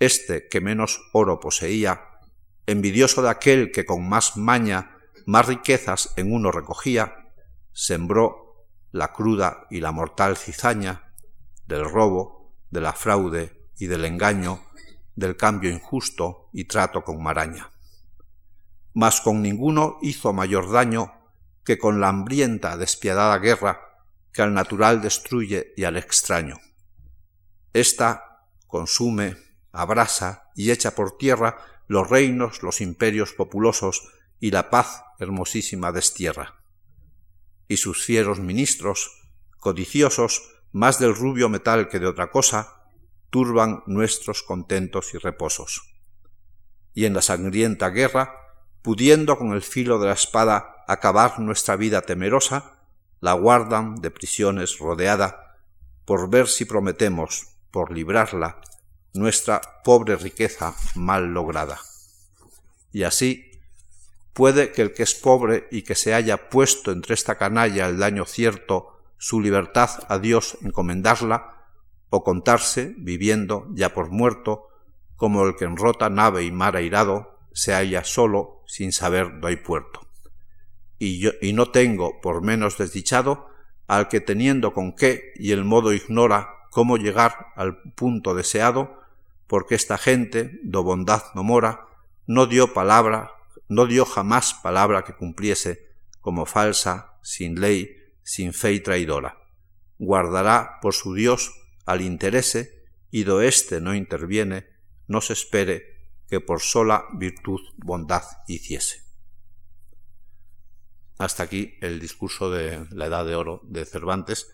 este 0.00 0.48
que 0.48 0.60
menos 0.60 1.08
oro 1.12 1.40
poseía, 1.40 2.02
envidioso 2.66 3.22
de 3.22 3.30
aquel 3.30 3.70
que 3.72 3.84
con 3.84 4.08
más 4.08 4.36
maña 4.36 4.90
más 5.26 5.46
riquezas 5.46 6.12
en 6.16 6.32
uno 6.32 6.50
recogía, 6.50 7.30
sembró 7.72 8.66
la 8.92 9.12
cruda 9.12 9.66
y 9.70 9.80
la 9.80 9.90
mortal 9.90 10.36
cizaña 10.36 11.14
del 11.66 11.88
robo, 11.88 12.54
de 12.70 12.80
la 12.80 12.92
fraude 12.92 13.63
y 13.78 13.86
del 13.86 14.04
engaño, 14.04 14.62
del 15.16 15.36
cambio 15.36 15.70
injusto 15.70 16.48
y 16.52 16.64
trato 16.64 17.02
con 17.02 17.22
maraña. 17.22 17.70
Mas 18.92 19.20
con 19.20 19.42
ninguno 19.42 19.98
hizo 20.02 20.32
mayor 20.32 20.70
daño 20.70 21.12
que 21.64 21.78
con 21.78 22.00
la 22.00 22.08
hambrienta 22.08 22.76
despiadada 22.76 23.38
guerra 23.38 23.80
que 24.32 24.42
al 24.42 24.52
natural 24.52 25.00
destruye 25.00 25.72
y 25.76 25.84
al 25.84 25.96
extraño. 25.96 26.58
Esta 27.72 28.48
consume, 28.66 29.36
abrasa 29.72 30.50
y 30.54 30.70
echa 30.70 30.94
por 30.94 31.16
tierra 31.16 31.58
los 31.86 32.08
reinos, 32.08 32.62
los 32.62 32.80
imperios 32.80 33.32
populosos 33.32 34.08
y 34.40 34.50
la 34.50 34.70
paz 34.70 35.04
hermosísima 35.18 35.92
destierra. 35.92 36.62
Y 37.68 37.76
sus 37.76 38.04
fieros 38.04 38.40
ministros, 38.40 39.10
codiciosos 39.58 40.42
más 40.72 40.98
del 40.98 41.14
rubio 41.14 41.48
metal 41.48 41.88
que 41.88 41.98
de 41.98 42.06
otra 42.06 42.30
cosa, 42.30 42.73
turban 43.34 43.82
nuestros 43.86 44.44
contentos 44.44 45.12
y 45.12 45.18
reposos. 45.18 45.92
Y 46.94 47.04
en 47.04 47.14
la 47.14 47.20
sangrienta 47.20 47.88
guerra, 47.88 48.32
pudiendo 48.80 49.36
con 49.36 49.54
el 49.54 49.62
filo 49.62 49.98
de 49.98 50.06
la 50.06 50.12
espada 50.12 50.84
acabar 50.86 51.40
nuestra 51.40 51.74
vida 51.74 52.02
temerosa, 52.02 52.78
la 53.18 53.32
guardan 53.32 53.96
de 53.96 54.12
prisiones 54.12 54.78
rodeada, 54.78 55.56
por 56.04 56.30
ver 56.30 56.46
si 56.46 56.64
prometemos, 56.64 57.48
por 57.72 57.90
librarla, 57.90 58.60
nuestra 59.14 59.60
pobre 59.82 60.14
riqueza 60.14 60.76
mal 60.94 61.34
lograda. 61.34 61.80
Y 62.92 63.02
así 63.02 63.50
puede 64.32 64.70
que 64.70 64.82
el 64.82 64.94
que 64.94 65.02
es 65.02 65.16
pobre 65.16 65.66
y 65.72 65.82
que 65.82 65.96
se 65.96 66.14
haya 66.14 66.48
puesto 66.50 66.92
entre 66.92 67.14
esta 67.14 67.34
canalla 67.36 67.88
el 67.88 67.98
daño 67.98 68.26
cierto, 68.26 69.02
su 69.18 69.40
libertad 69.40 69.90
a 70.06 70.20
Dios 70.20 70.56
encomendarla, 70.62 71.53
o 72.14 72.22
contarse, 72.22 72.94
viviendo 72.96 73.66
ya 73.74 73.92
por 73.92 74.10
muerto, 74.10 74.68
como 75.16 75.44
el 75.44 75.56
que 75.56 75.64
en 75.64 75.76
rota 75.76 76.08
nave 76.10 76.44
y 76.44 76.52
mar 76.52 76.76
airado 76.76 77.38
se 77.52 77.72
halla 77.72 78.04
solo 78.04 78.62
sin 78.66 78.92
saber 78.92 79.40
do 79.40 79.48
hay 79.48 79.56
puerto. 79.56 80.00
Y, 80.98 81.18
yo, 81.18 81.30
y 81.42 81.52
no 81.52 81.70
tengo, 81.70 82.20
por 82.20 82.42
menos 82.42 82.78
desdichado, 82.78 83.48
al 83.86 84.08
que 84.08 84.20
teniendo 84.20 84.72
con 84.72 84.94
qué 84.94 85.32
y 85.36 85.50
el 85.50 85.64
modo 85.64 85.92
ignora 85.92 86.50
cómo 86.70 86.96
llegar 86.96 87.48
al 87.56 87.82
punto 87.94 88.34
deseado, 88.34 89.00
porque 89.46 89.74
esta 89.74 89.98
gente, 89.98 90.60
do 90.62 90.82
bondad 90.82 91.22
no 91.34 91.42
mora, 91.42 91.86
no 92.26 92.46
dio 92.46 92.72
palabra 92.72 93.34
no 93.68 93.86
dio 93.86 94.04
jamás 94.04 94.54
palabra 94.54 95.04
que 95.04 95.14
cumpliese, 95.14 95.88
como 96.20 96.46
falsa, 96.46 97.18
sin 97.22 97.60
ley, 97.60 97.96
sin 98.22 98.52
fe 98.52 98.72
y 98.72 98.80
traidora. 98.80 99.38
Guardará 99.98 100.78
por 100.80 100.94
su 100.94 101.14
Dios 101.14 101.52
al 101.86 102.00
interese, 102.00 102.84
y 103.10 103.24
do 103.24 103.40
éste 103.42 103.80
no 103.80 103.94
interviene, 103.94 104.66
no 105.06 105.20
se 105.20 105.34
espere 105.34 105.94
que 106.28 106.40
por 106.40 106.60
sola 106.60 107.04
virtud 107.14 107.60
bondad 107.76 108.24
hiciese. 108.48 109.04
Hasta 111.18 111.44
aquí 111.44 111.74
el 111.80 112.00
discurso 112.00 112.50
de 112.50 112.86
la 112.90 113.06
Edad 113.06 113.24
de 113.24 113.36
Oro 113.36 113.60
de 113.64 113.84
Cervantes. 113.84 114.50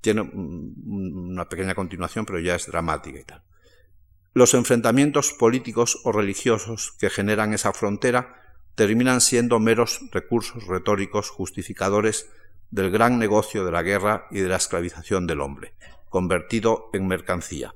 Tiene 0.00 0.22
una 0.22 1.48
pequeña 1.48 1.76
continuación, 1.76 2.26
pero 2.26 2.40
ya 2.40 2.56
es 2.56 2.66
dramática 2.66 3.20
y 3.20 3.24
tal. 3.24 3.42
Los 4.34 4.54
enfrentamientos 4.54 5.32
políticos 5.32 6.00
o 6.04 6.10
religiosos 6.10 6.92
que 6.98 7.10
generan 7.10 7.52
esa 7.52 7.72
frontera 7.72 8.42
terminan 8.74 9.20
siendo 9.20 9.60
meros 9.60 10.00
recursos 10.10 10.66
retóricos 10.66 11.30
justificadores 11.30 12.28
del 12.70 12.90
gran 12.90 13.18
negocio 13.18 13.64
de 13.64 13.72
la 13.72 13.82
guerra 13.82 14.26
y 14.30 14.40
de 14.40 14.48
la 14.48 14.56
esclavización 14.56 15.26
del 15.26 15.42
hombre, 15.42 15.74
convertido 16.12 16.88
en 16.92 17.08
mercancía. 17.08 17.74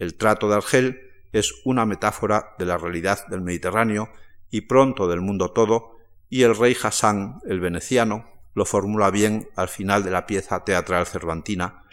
El 0.00 0.16
trato 0.16 0.48
de 0.48 0.56
Argel 0.56 1.12
es 1.32 1.54
una 1.64 1.86
metáfora 1.86 2.56
de 2.58 2.64
la 2.64 2.76
realidad 2.76 3.28
del 3.28 3.42
Mediterráneo 3.42 4.10
y 4.50 4.62
pronto 4.62 5.06
del 5.06 5.20
mundo 5.20 5.52
todo, 5.52 5.96
y 6.28 6.42
el 6.42 6.56
rey 6.56 6.76
Hassan, 6.82 7.40
el 7.46 7.60
veneciano, 7.60 8.28
lo 8.54 8.64
formula 8.64 9.12
bien 9.12 9.48
al 9.54 9.68
final 9.68 10.02
de 10.02 10.10
la 10.10 10.26
pieza 10.26 10.64
teatral 10.64 11.06
cervantina, 11.06 11.84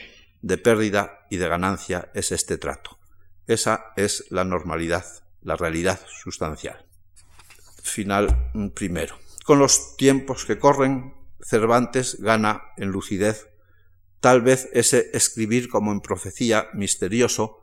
de 0.42 0.58
pérdida 0.58 1.28
y 1.30 1.38
de 1.38 1.48
ganancia 1.48 2.10
es 2.16 2.32
este 2.32 2.58
trato. 2.58 2.98
Esa 3.46 3.94
es 3.96 4.26
la 4.32 4.44
normalidad, 4.44 5.06
la 5.44 5.56
realidad 5.56 6.00
sustancial 6.08 6.84
final 7.84 8.50
primero. 8.74 9.16
Con 9.46 9.60
los 9.60 9.96
tiempos 9.98 10.46
que 10.46 10.58
corren, 10.58 11.14
Cervantes 11.42 12.20
gana 12.22 12.64
en 12.78 12.90
lucidez, 12.90 13.50
tal 14.24 14.42
vez 14.42 14.70
ese 14.72 15.10
escribir 15.14 15.68
como 15.68 15.92
en 15.92 16.00
profecía 16.00 16.70
misterioso 16.74 17.60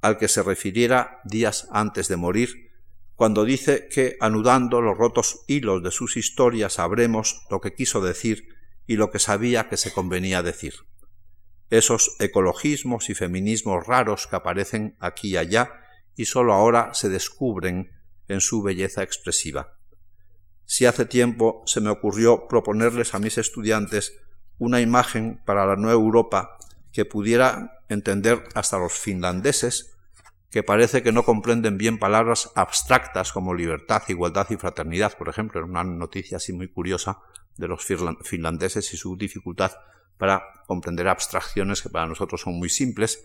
al 0.00 0.18
que 0.18 0.26
se 0.26 0.42
refiriera 0.42 1.20
días 1.22 1.68
antes 1.70 2.08
de 2.08 2.16
morir, 2.16 2.72
cuando 3.14 3.44
dice 3.44 3.86
que 3.88 4.16
anudando 4.18 4.80
los 4.80 4.98
rotos 4.98 5.44
hilos 5.46 5.84
de 5.84 5.92
sus 5.92 6.16
historias 6.16 6.72
sabremos 6.72 7.46
lo 7.48 7.60
que 7.60 7.74
quiso 7.74 8.00
decir 8.00 8.48
y 8.88 8.96
lo 8.96 9.12
que 9.12 9.20
sabía 9.20 9.68
que 9.68 9.76
se 9.76 9.92
convenía 9.92 10.42
decir. 10.42 10.74
esos 11.70 12.16
ecologismos 12.18 13.08
y 13.08 13.14
feminismos 13.14 13.86
raros 13.86 14.26
que 14.26 14.34
aparecen 14.34 14.96
aquí 14.98 15.28
y 15.28 15.36
allá 15.36 15.70
y 16.16 16.24
sólo 16.24 16.54
ahora 16.54 16.92
se 16.92 17.08
descubren 17.08 17.92
en 18.26 18.40
su 18.40 18.62
belleza 18.62 19.04
expresiva. 19.04 19.78
Si 20.64 20.86
hace 20.86 21.06
tiempo 21.06 21.62
se 21.66 21.80
me 21.80 21.90
ocurrió 21.90 22.48
proponerles 22.48 23.14
a 23.14 23.20
mis 23.20 23.38
estudiantes 23.38 24.23
una 24.58 24.80
imagen 24.80 25.40
para 25.44 25.66
la 25.66 25.76
nueva 25.76 26.00
Europa 26.00 26.56
que 26.92 27.04
pudiera 27.04 27.80
entender 27.88 28.44
hasta 28.54 28.78
los 28.78 28.92
finlandeses, 28.92 29.96
que 30.50 30.62
parece 30.62 31.02
que 31.02 31.12
no 31.12 31.24
comprenden 31.24 31.76
bien 31.76 31.98
palabras 31.98 32.52
abstractas 32.54 33.32
como 33.32 33.54
libertad, 33.54 34.02
igualdad 34.08 34.46
y 34.50 34.56
fraternidad, 34.56 35.18
por 35.18 35.28
ejemplo, 35.28 35.60
en 35.60 35.70
una 35.70 35.82
noticia 35.82 36.36
así 36.36 36.52
muy 36.52 36.68
curiosa 36.68 37.18
de 37.56 37.68
los 37.68 37.84
finlandeses 38.22 38.92
y 38.94 38.96
su 38.96 39.16
dificultad 39.16 39.72
para 40.16 40.44
comprender 40.66 41.08
abstracciones 41.08 41.82
que 41.82 41.90
para 41.90 42.06
nosotros 42.06 42.40
son 42.40 42.54
muy 42.54 42.68
simples. 42.68 43.24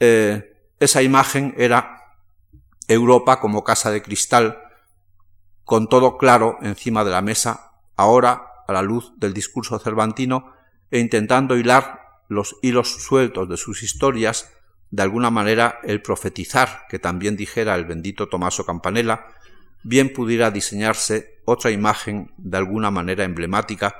Eh, 0.00 0.70
esa 0.80 1.02
imagen 1.02 1.54
era 1.58 2.02
Europa 2.88 3.40
como 3.40 3.64
casa 3.64 3.90
de 3.90 4.02
cristal, 4.02 4.58
con 5.64 5.88
todo 5.88 6.16
claro 6.16 6.58
encima 6.62 7.04
de 7.04 7.10
la 7.10 7.22
mesa, 7.22 7.72
ahora 7.96 8.46
a 8.66 8.72
la 8.72 8.82
luz 8.82 9.12
del 9.16 9.32
discurso 9.32 9.78
cervantino 9.78 10.52
e 10.90 10.98
intentando 10.98 11.56
hilar 11.56 12.22
los 12.28 12.56
hilos 12.62 13.02
sueltos 13.02 13.48
de 13.48 13.56
sus 13.56 13.82
historias, 13.82 14.52
de 14.90 15.02
alguna 15.02 15.30
manera 15.30 15.80
el 15.82 16.02
profetizar, 16.02 16.86
que 16.88 16.98
también 16.98 17.36
dijera 17.36 17.74
el 17.74 17.84
bendito 17.84 18.28
Tomaso 18.28 18.64
Campanella, 18.64 19.26
bien 19.82 20.12
pudiera 20.12 20.50
diseñarse 20.50 21.40
otra 21.44 21.70
imagen 21.70 22.32
de 22.36 22.58
alguna 22.58 22.90
manera 22.90 23.24
emblemática, 23.24 23.94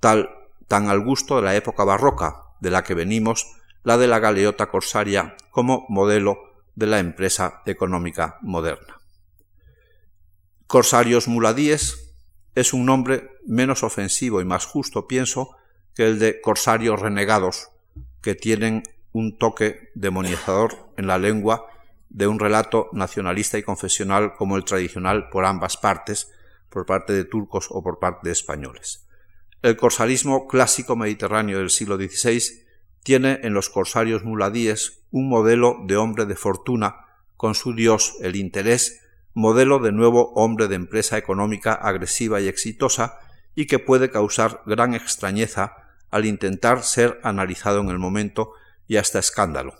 tal 0.00 0.30
tan 0.68 0.88
al 0.88 1.00
gusto 1.00 1.36
de 1.36 1.42
la 1.42 1.54
época 1.54 1.84
barroca, 1.84 2.42
de 2.60 2.70
la 2.70 2.84
que 2.84 2.94
venimos, 2.94 3.46
la 3.82 3.98
de 3.98 4.06
la 4.06 4.18
galeota 4.18 4.66
corsaria 4.66 5.36
como 5.50 5.86
modelo 5.88 6.38
de 6.74 6.86
la 6.86 6.98
empresa 6.98 7.62
económica 7.66 8.38
moderna. 8.42 9.00
Corsarios 10.66 11.28
muladíes 11.28 12.13
es 12.54 12.72
un 12.72 12.86
nombre 12.86 13.30
menos 13.46 13.82
ofensivo 13.82 14.40
y 14.40 14.44
más 14.44 14.66
justo, 14.66 15.06
pienso, 15.06 15.56
que 15.94 16.06
el 16.06 16.18
de 16.18 16.40
corsarios 16.40 17.00
renegados, 17.00 17.68
que 18.20 18.34
tienen 18.34 18.82
un 19.12 19.38
toque 19.38 19.90
demonizador 19.94 20.90
en 20.96 21.06
la 21.06 21.18
lengua 21.18 21.66
de 22.08 22.26
un 22.26 22.38
relato 22.38 22.88
nacionalista 22.92 23.58
y 23.58 23.62
confesional 23.62 24.34
como 24.34 24.56
el 24.56 24.64
tradicional 24.64 25.28
por 25.30 25.44
ambas 25.44 25.76
partes, 25.76 26.30
por 26.68 26.86
parte 26.86 27.12
de 27.12 27.24
turcos 27.24 27.68
o 27.70 27.82
por 27.82 27.98
parte 27.98 28.28
de 28.28 28.32
españoles. 28.32 29.06
El 29.62 29.76
corsarismo 29.76 30.46
clásico 30.46 30.96
mediterráneo 30.96 31.58
del 31.58 31.70
siglo 31.70 31.96
XVI 31.96 32.64
tiene 33.02 33.40
en 33.42 33.54
los 33.54 33.70
corsarios 33.70 34.24
muladíes 34.24 35.04
un 35.10 35.28
modelo 35.28 35.78
de 35.86 35.96
hombre 35.96 36.26
de 36.26 36.36
fortuna, 36.36 37.06
con 37.36 37.54
su 37.54 37.74
dios 37.74 38.16
el 38.20 38.36
interés, 38.36 39.03
modelo 39.34 39.80
de 39.80 39.92
nuevo 39.92 40.32
hombre 40.34 40.68
de 40.68 40.76
empresa 40.76 41.18
económica 41.18 41.74
agresiva 41.74 42.40
y 42.40 42.48
exitosa, 42.48 43.18
y 43.54 43.66
que 43.66 43.78
puede 43.78 44.10
causar 44.10 44.62
gran 44.66 44.94
extrañeza 44.94 45.76
al 46.10 46.24
intentar 46.24 46.82
ser 46.82 47.20
analizado 47.22 47.80
en 47.80 47.88
el 47.88 47.98
momento 47.98 48.52
y 48.86 48.96
hasta 48.96 49.18
escándalo. 49.18 49.74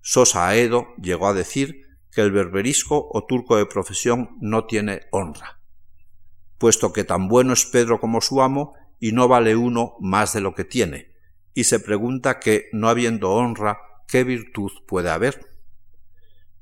Sosa 0.00 0.48
Aedo 0.48 0.94
llegó 1.00 1.28
a 1.28 1.34
decir 1.34 1.86
que 2.12 2.20
el 2.20 2.30
berberisco 2.30 3.08
o 3.12 3.24
turco 3.26 3.56
de 3.56 3.66
profesión 3.66 4.36
no 4.40 4.64
tiene 4.64 5.02
honra, 5.10 5.60
puesto 6.58 6.92
que 6.92 7.04
tan 7.04 7.28
bueno 7.28 7.52
es 7.52 7.66
Pedro 7.66 8.00
como 8.00 8.20
su 8.20 8.40
amo 8.42 8.74
y 9.00 9.12
no 9.12 9.28
vale 9.28 9.56
uno 9.56 9.96
más 10.00 10.32
de 10.32 10.40
lo 10.40 10.54
que 10.54 10.64
tiene, 10.64 11.12
y 11.54 11.64
se 11.64 11.80
pregunta 11.80 12.38
que, 12.38 12.68
no 12.72 12.88
habiendo 12.88 13.32
honra, 13.32 13.78
¿qué 14.06 14.24
virtud 14.24 14.70
puede 14.86 15.10
haber? 15.10 15.55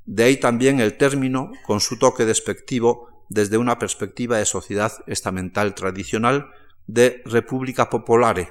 De 0.05 0.23
ahí 0.23 0.37
también 0.37 0.79
el 0.79 0.97
término, 0.97 1.51
con 1.65 1.79
su 1.79 1.97
toque 1.97 2.25
despectivo, 2.25 3.25
desde 3.29 3.57
una 3.57 3.79
perspectiva 3.79 4.37
de 4.37 4.45
sociedad 4.45 4.93
estamental 5.07 5.73
tradicional, 5.73 6.51
de 6.87 7.23
República 7.25 7.89
Popolare, 7.89 8.49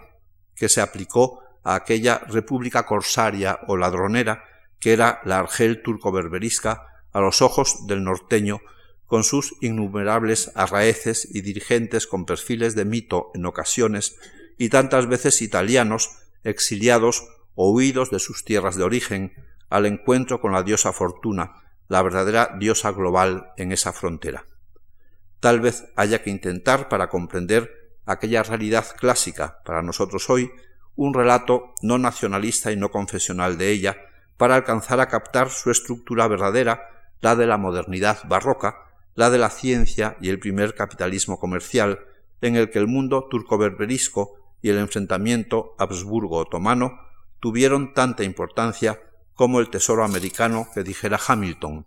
que 0.57 0.69
se 0.69 0.81
aplicó 0.81 1.41
a 1.63 1.77
aquella 1.77 2.19
república 2.19 2.85
corsaria 2.85 3.61
o 3.69 3.77
ladronera 3.77 4.45
que 4.81 4.93
era 4.93 5.23
la 5.25 5.39
Argel 5.39 5.83
turco-berberisca 5.83 7.07
a 7.13 7.21
los 7.21 7.41
ojos 7.41 7.87
del 7.87 8.05
norteño, 8.05 8.61
con 9.07 9.25
sus 9.25 9.55
innumerables 9.63 10.51
arraeces 10.55 11.27
y 11.33 11.41
dirigentes 11.41 12.07
con 12.07 12.27
perfiles 12.27 12.75
de 12.75 12.85
mito 12.85 13.31
en 13.35 13.47
ocasiones, 13.47 14.19
y 14.59 14.69
tantas 14.69 15.09
veces 15.09 15.41
italianos 15.41 16.11
exiliados 16.43 17.27
o 17.55 17.71
huidos 17.71 18.11
de 18.11 18.19
sus 18.19 18.45
tierras 18.45 18.77
de 18.77 18.83
origen 18.83 19.33
al 19.75 19.87
encuentro 19.87 20.41
con 20.41 20.53
la 20.53 20.63
diosa 20.63 20.93
Fortuna, 20.93 21.65
la 21.89 22.01
verdadera 22.01 22.55
diosa 22.61 22.93
global 22.93 23.51
en 23.57 23.73
esa 23.73 23.93
frontera. 23.93 24.47
Tal 25.41 25.59
vez 25.59 25.87
haya 25.97 26.23
que 26.23 26.31
intentar, 26.31 26.89
para 26.89 27.09
comprender 27.09 27.99
aquella 28.07 28.45
realidad 28.45 28.87
clásica 28.97 29.59
para 29.65 29.83
nosotros 29.83 30.31
hoy, 30.31 30.49
un 30.95 31.13
relato 31.13 31.75
no 31.83 31.99
nacionalista 31.99 32.71
y 32.71 32.77
no 32.77 32.93
confesional 32.93 33.59
de 33.59 33.71
ella, 33.71 33.97
para 34.37 34.55
alcanzar 34.55 35.01
a 35.01 35.09
captar 35.09 35.51
su 35.51 35.73
estructura 35.73 36.29
verdadera, 36.29 36.89
la 37.21 37.35
de 37.35 37.49
la 37.49 37.59
modernidad 37.59 38.19
barroca, 38.29 38.77
la 39.17 39.29
de 39.29 39.39
la 39.39 39.51
ciencia 39.51 40.17
y 40.21 40.29
el 40.29 40.39
primer 40.39 40.77
capitalismo 40.77 41.41
comercial, 41.41 41.99
en 42.43 42.55
el 42.55 42.71
que 42.71 42.79
el 42.79 42.87
mundo 42.87 43.27
turco-berberisco 43.29 44.37
y 44.63 44.71
el 44.71 44.79
enfrentamiento 44.79 45.75
Habsburgo-otomano 45.79 47.01
tuvieron 47.41 47.93
tanta 47.93 48.23
importancia 48.23 49.01
como 49.35 49.61
el 49.61 49.71
tesoro 49.71 50.05
americano 50.05 50.69
que 50.73 50.85
dijera 50.85 51.21
Hamilton, 51.27 51.87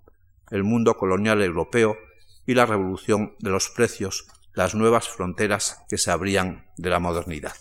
el 0.52 0.64
mundo 0.64 0.98
colonial 0.98 1.42
europeo 1.42 1.98
y 2.46 2.54
la 2.54 2.66
revolución 2.66 3.36
de 3.40 3.50
los 3.50 3.70
precios, 3.70 4.28
las 4.54 4.76
nuevas 4.76 5.08
fronteras 5.08 5.84
que 5.90 5.98
se 5.98 6.12
abrían 6.12 6.66
de 6.78 6.90
la 6.90 7.00
modernidad. 7.00 7.56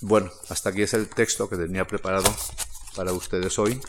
Bueno, 0.00 0.30
hasta 0.48 0.70
aquí 0.70 0.82
es 0.82 0.94
el 0.94 1.08
texto 1.08 1.48
que 1.48 1.56
tenía 1.56 1.86
preparado 1.86 2.32
para 2.96 3.12
ustedes 3.12 3.58
hoy. 3.58 3.80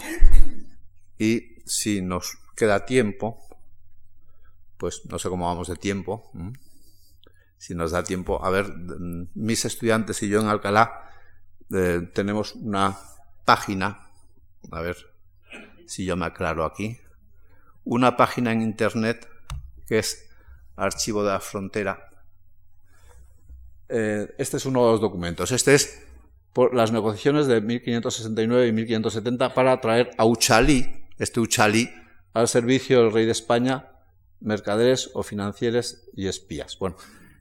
Y 1.17 1.61
si 1.65 2.01
nos 2.01 2.37
queda 2.55 2.85
tiempo, 2.85 3.37
pues 4.77 5.01
no 5.05 5.19
sé 5.19 5.29
cómo 5.29 5.45
vamos 5.45 5.67
de 5.67 5.75
tiempo 5.75 6.31
si 7.57 7.75
nos 7.75 7.91
da 7.91 8.03
tiempo. 8.03 8.43
A 8.43 8.49
ver, 8.49 8.73
mis 9.35 9.65
estudiantes 9.65 10.21
y 10.23 10.29
yo 10.29 10.41
en 10.41 10.47
Alcalá 10.47 11.11
eh, 11.71 12.09
tenemos 12.13 12.55
una 12.55 12.97
página, 13.45 14.09
a 14.71 14.81
ver 14.81 15.10
si 15.91 16.05
yo 16.05 16.15
me 16.15 16.25
aclaro 16.25 16.63
aquí, 16.63 17.01
una 17.83 18.15
página 18.15 18.53
en 18.53 18.61
Internet 18.61 19.27
que 19.85 19.99
es 19.99 20.29
Archivo 20.77 21.21
de 21.21 21.31
la 21.31 21.41
Frontera. 21.41 22.09
Eh, 23.89 24.33
este 24.37 24.55
es 24.55 24.65
uno 24.65 24.85
de 24.85 24.91
los 24.93 25.01
documentos. 25.01 25.51
Este 25.51 25.75
es 25.75 26.01
por 26.53 26.73
las 26.73 26.93
negociaciones 26.93 27.45
de 27.47 27.59
1569 27.59 28.67
y 28.67 28.71
1570 28.71 29.53
para 29.53 29.81
traer 29.81 30.11
a 30.17 30.23
Uchalí, 30.23 31.09
este 31.19 31.41
Uchalí, 31.41 31.93
al 32.33 32.47
servicio 32.47 33.01
del 33.01 33.11
rey 33.11 33.25
de 33.25 33.33
España, 33.33 33.91
mercaderes 34.39 35.11
o 35.13 35.23
financieros 35.23 36.03
y 36.15 36.27
espías. 36.27 36.79
Bueno, 36.79 36.95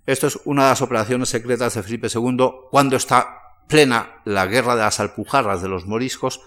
esto 0.06 0.26
es 0.26 0.40
una 0.44 0.64
de 0.64 0.70
las 0.70 0.82
operaciones 0.82 1.28
secretas 1.28 1.74
de 1.74 1.84
Felipe 1.84 2.08
II 2.12 2.50
cuando 2.72 2.96
está 2.96 3.28
plena 3.68 4.20
la 4.24 4.46
guerra 4.46 4.74
de 4.74 4.82
las 4.82 4.98
alpujarras 4.98 5.62
de 5.62 5.68
los 5.68 5.86
moriscos 5.86 6.40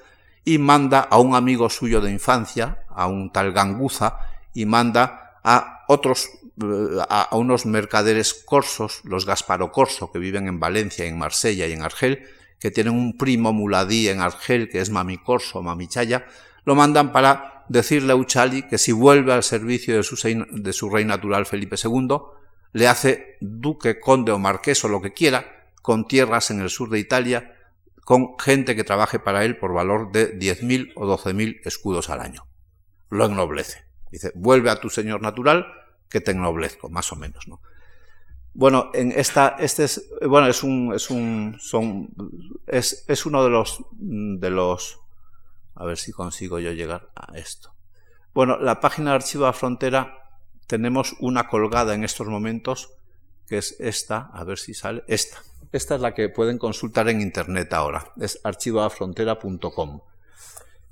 y 0.46 0.58
manda 0.58 1.00
a 1.00 1.20
un 1.20 1.36
amigo 1.36 1.70
suyo 1.70 2.02
de 2.02 2.12
infancia, 2.12 2.86
a 2.90 3.08
un 3.08 3.32
tal 3.32 3.54
Ganguza, 3.54 4.18
y 4.54 4.66
manda 4.66 5.40
a 5.44 5.86
otros 5.88 6.30
eh, 6.62 7.00
a 7.10 7.36
unos 7.36 7.66
mercaderes 7.66 8.34
corsos, 8.34 9.02
los 9.04 9.26
Gasparo 9.26 9.72
Corso, 9.72 10.12
que 10.12 10.20
viven 10.20 10.48
en 10.48 10.60
Valencia, 10.60 11.06
en 11.06 11.18
Marsella 11.18 11.66
y 11.68 11.74
en 11.74 11.82
Argel, 11.82 12.24
que 12.60 12.72
tienen 12.72 12.94
un 12.94 13.18
primo 13.18 13.52
muladí 13.52 14.08
en 14.08 14.22
Argel, 14.22 14.70
que 14.70 14.80
es 14.80 14.90
Mami 14.90 15.18
Corso, 15.18 15.62
Mami 15.62 15.88
Chaya, 15.88 16.26
lo 16.64 16.76
mandan 16.76 17.12
para 17.12 17.66
decirle 17.70 18.14
a 18.14 18.16
Uchali 18.16 18.64
que 18.64 18.78
si 18.78 18.92
vuelve 18.92 19.34
al 19.34 19.44
servicio 19.44 19.96
de 19.96 20.04
su, 20.04 20.16
de 20.52 20.74
su 20.74 20.90
rey 20.90 21.06
natural 21.06 21.46
Felipe 21.46 21.76
II, 21.84 22.18
le 22.72 22.88
hace 22.88 23.38
duque, 23.42 24.00
conde 24.00 24.32
o 24.32 24.40
marqués 24.40 24.84
o 24.86 24.88
lo 24.88 25.02
que 25.02 25.14
quiera, 25.14 25.72
con 25.82 26.08
tierras 26.08 26.52
en 26.52 26.62
el 26.62 26.70
sur 26.70 26.90
de 26.90 27.00
Italia, 27.00 27.56
con 28.04 28.38
gente 28.40 28.76
que 28.76 28.84
trabaje 28.84 29.20
para 29.20 29.46
él 29.46 29.58
por 29.58 29.74
valor 29.74 30.12
de 30.12 30.38
10.000 30.38 30.94
o 30.96 31.06
12.000 31.06 31.62
escudos 31.66 32.10
al 32.10 32.22
año. 32.22 32.46
Lo 33.10 33.26
ennoblece. 33.26 33.84
Dice, 34.12 34.32
vuelve 34.36 34.70
a 34.70 34.80
tu 34.80 34.90
señor 34.90 35.22
natural, 35.22 35.66
que 36.10 36.22
te 36.22 36.32
ennoblezco, 36.32 36.90
más 36.90 37.12
o 37.12 37.16
menos, 37.16 37.48
¿no? 37.48 37.62
Bueno, 38.56 38.92
en 38.94 39.12
esta, 39.12 39.56
este 39.60 39.86
es, 39.86 40.10
bueno, 40.28 40.48
es 40.48 40.62
un, 40.62 40.94
es 40.94 41.10
un, 41.10 41.58
son, 41.60 42.10
es, 42.68 43.04
es 43.08 43.26
uno 43.26 43.44
de 43.44 43.50
los, 43.50 43.84
de 43.92 44.50
los, 44.52 45.00
a 45.74 45.86
ver 45.86 45.98
si 45.98 46.12
consigo 46.12 46.60
yo 46.60 46.72
llegar 46.72 47.10
a 47.16 47.36
esto. 47.38 47.74
Bueno, 48.34 48.60
la 48.60 48.80
página 48.80 49.12
de 49.12 49.16
Archivo 49.16 49.48
de 49.48 49.54
Frontera 49.54 50.30
tenemos 50.68 51.16
una 51.20 51.48
colgada 51.48 51.96
en 51.96 52.04
estos 52.04 52.28
momentos, 52.28 52.92
que 53.48 53.58
es 53.58 53.76
esta, 53.80 54.30
a 54.34 54.44
ver 54.44 54.60
si 54.60 54.76
sale, 54.76 55.04
esta. 55.08 55.42
Esta 55.74 55.96
es 55.96 56.02
la 56.02 56.14
que 56.14 56.30
pueden 56.30 56.60
consultar 56.60 57.10
en 57.10 57.20
internet 57.20 57.74
ahora. 57.74 58.14
Es 58.20 58.40
archivoafrontera.com. 58.44 60.02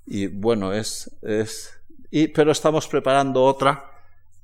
Y 0.07 0.27
bueno, 0.27 0.73
es, 0.73 1.15
es 1.21 1.79
y, 2.09 2.27
pero 2.29 2.51
estamos 2.51 2.87
preparando 2.87 3.43
otra 3.43 3.91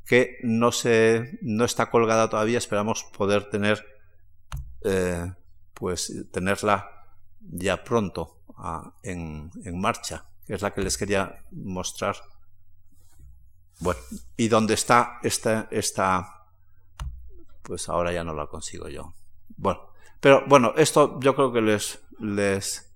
que 0.05 0.37
no 0.43 0.71
se 0.71 1.39
no 1.41 1.65
está 1.65 1.89
colgada 1.89 2.29
todavía. 2.29 2.59
Esperamos 2.59 3.03
poder 3.17 3.49
tener 3.49 3.83
eh, 4.83 5.33
pues 5.73 6.13
tenerla 6.31 7.07
ya 7.41 7.83
pronto 7.83 8.37
ah, 8.57 8.93
en, 9.01 9.51
en 9.65 9.81
marcha, 9.81 10.25
que 10.45 10.53
es 10.53 10.61
la 10.61 10.71
que 10.71 10.81
les 10.81 10.97
quería 10.97 11.43
mostrar. 11.51 12.15
Bueno, 13.79 13.99
y 14.37 14.47
dónde 14.49 14.75
está 14.75 15.19
esta, 15.23 15.67
esta, 15.71 16.45
pues 17.63 17.89
ahora 17.89 18.11
ya 18.11 18.23
no 18.23 18.33
la 18.33 18.45
consigo 18.45 18.87
yo. 18.87 19.13
Bueno, 19.55 19.96
pero 20.19 20.43
bueno, 20.47 20.73
esto 20.77 21.19
yo 21.19 21.35
creo 21.35 21.51
que 21.51 21.61
les, 21.61 22.91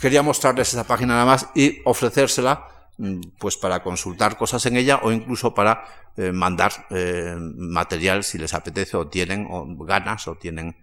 quería 0.00 0.22
mostrarles 0.22 0.72
esa 0.72 0.84
página 0.84 1.14
nada 1.14 1.24
más 1.24 1.48
y 1.54 1.80
ofrecérsela 1.84 2.68
mm, 2.98 3.20
pues 3.38 3.56
para 3.56 3.82
consultar 3.82 4.36
cosas 4.36 4.64
en 4.66 4.76
ella 4.76 5.00
o 5.02 5.10
incluso 5.10 5.54
para 5.54 5.84
eh, 6.16 6.32
mandar 6.32 6.72
eh, 6.90 7.34
material 7.38 8.24
si 8.24 8.38
les 8.38 8.54
apetece 8.54 8.96
o 8.96 9.06
tienen 9.06 9.46
o 9.50 9.66
ganas 9.84 10.28
o 10.28 10.34
tienen. 10.34 10.76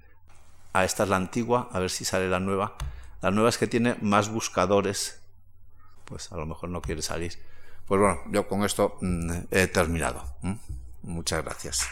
A 0.74 0.84
esta 0.84 1.04
es 1.04 1.10
la 1.10 1.16
antigua 1.16 1.70
a 1.72 1.80
ver 1.80 1.89
si 1.89 2.04
sale 2.04 2.28
la 2.28 2.39
nueva. 2.39 2.76
La 3.22 3.32
nueva 3.32 3.50
es 3.50 3.58
que 3.58 3.68
tiene 3.68 3.96
más 4.02 4.30
buscadores. 4.30 5.22
Pues 6.04 6.32
a 6.32 6.38
lo 6.38 6.46
mejor 6.46 6.70
no 6.70 6.82
quiere 6.82 7.02
salir. 7.02 7.34
Pues 7.88 8.02
bueno 8.02 8.20
yo 8.32 8.48
con 8.48 8.64
esto 8.64 8.98
mm, 9.02 9.32
he 9.52 9.68
terminado 9.68 10.24
muchas 11.06 11.43
gracias 11.43 11.88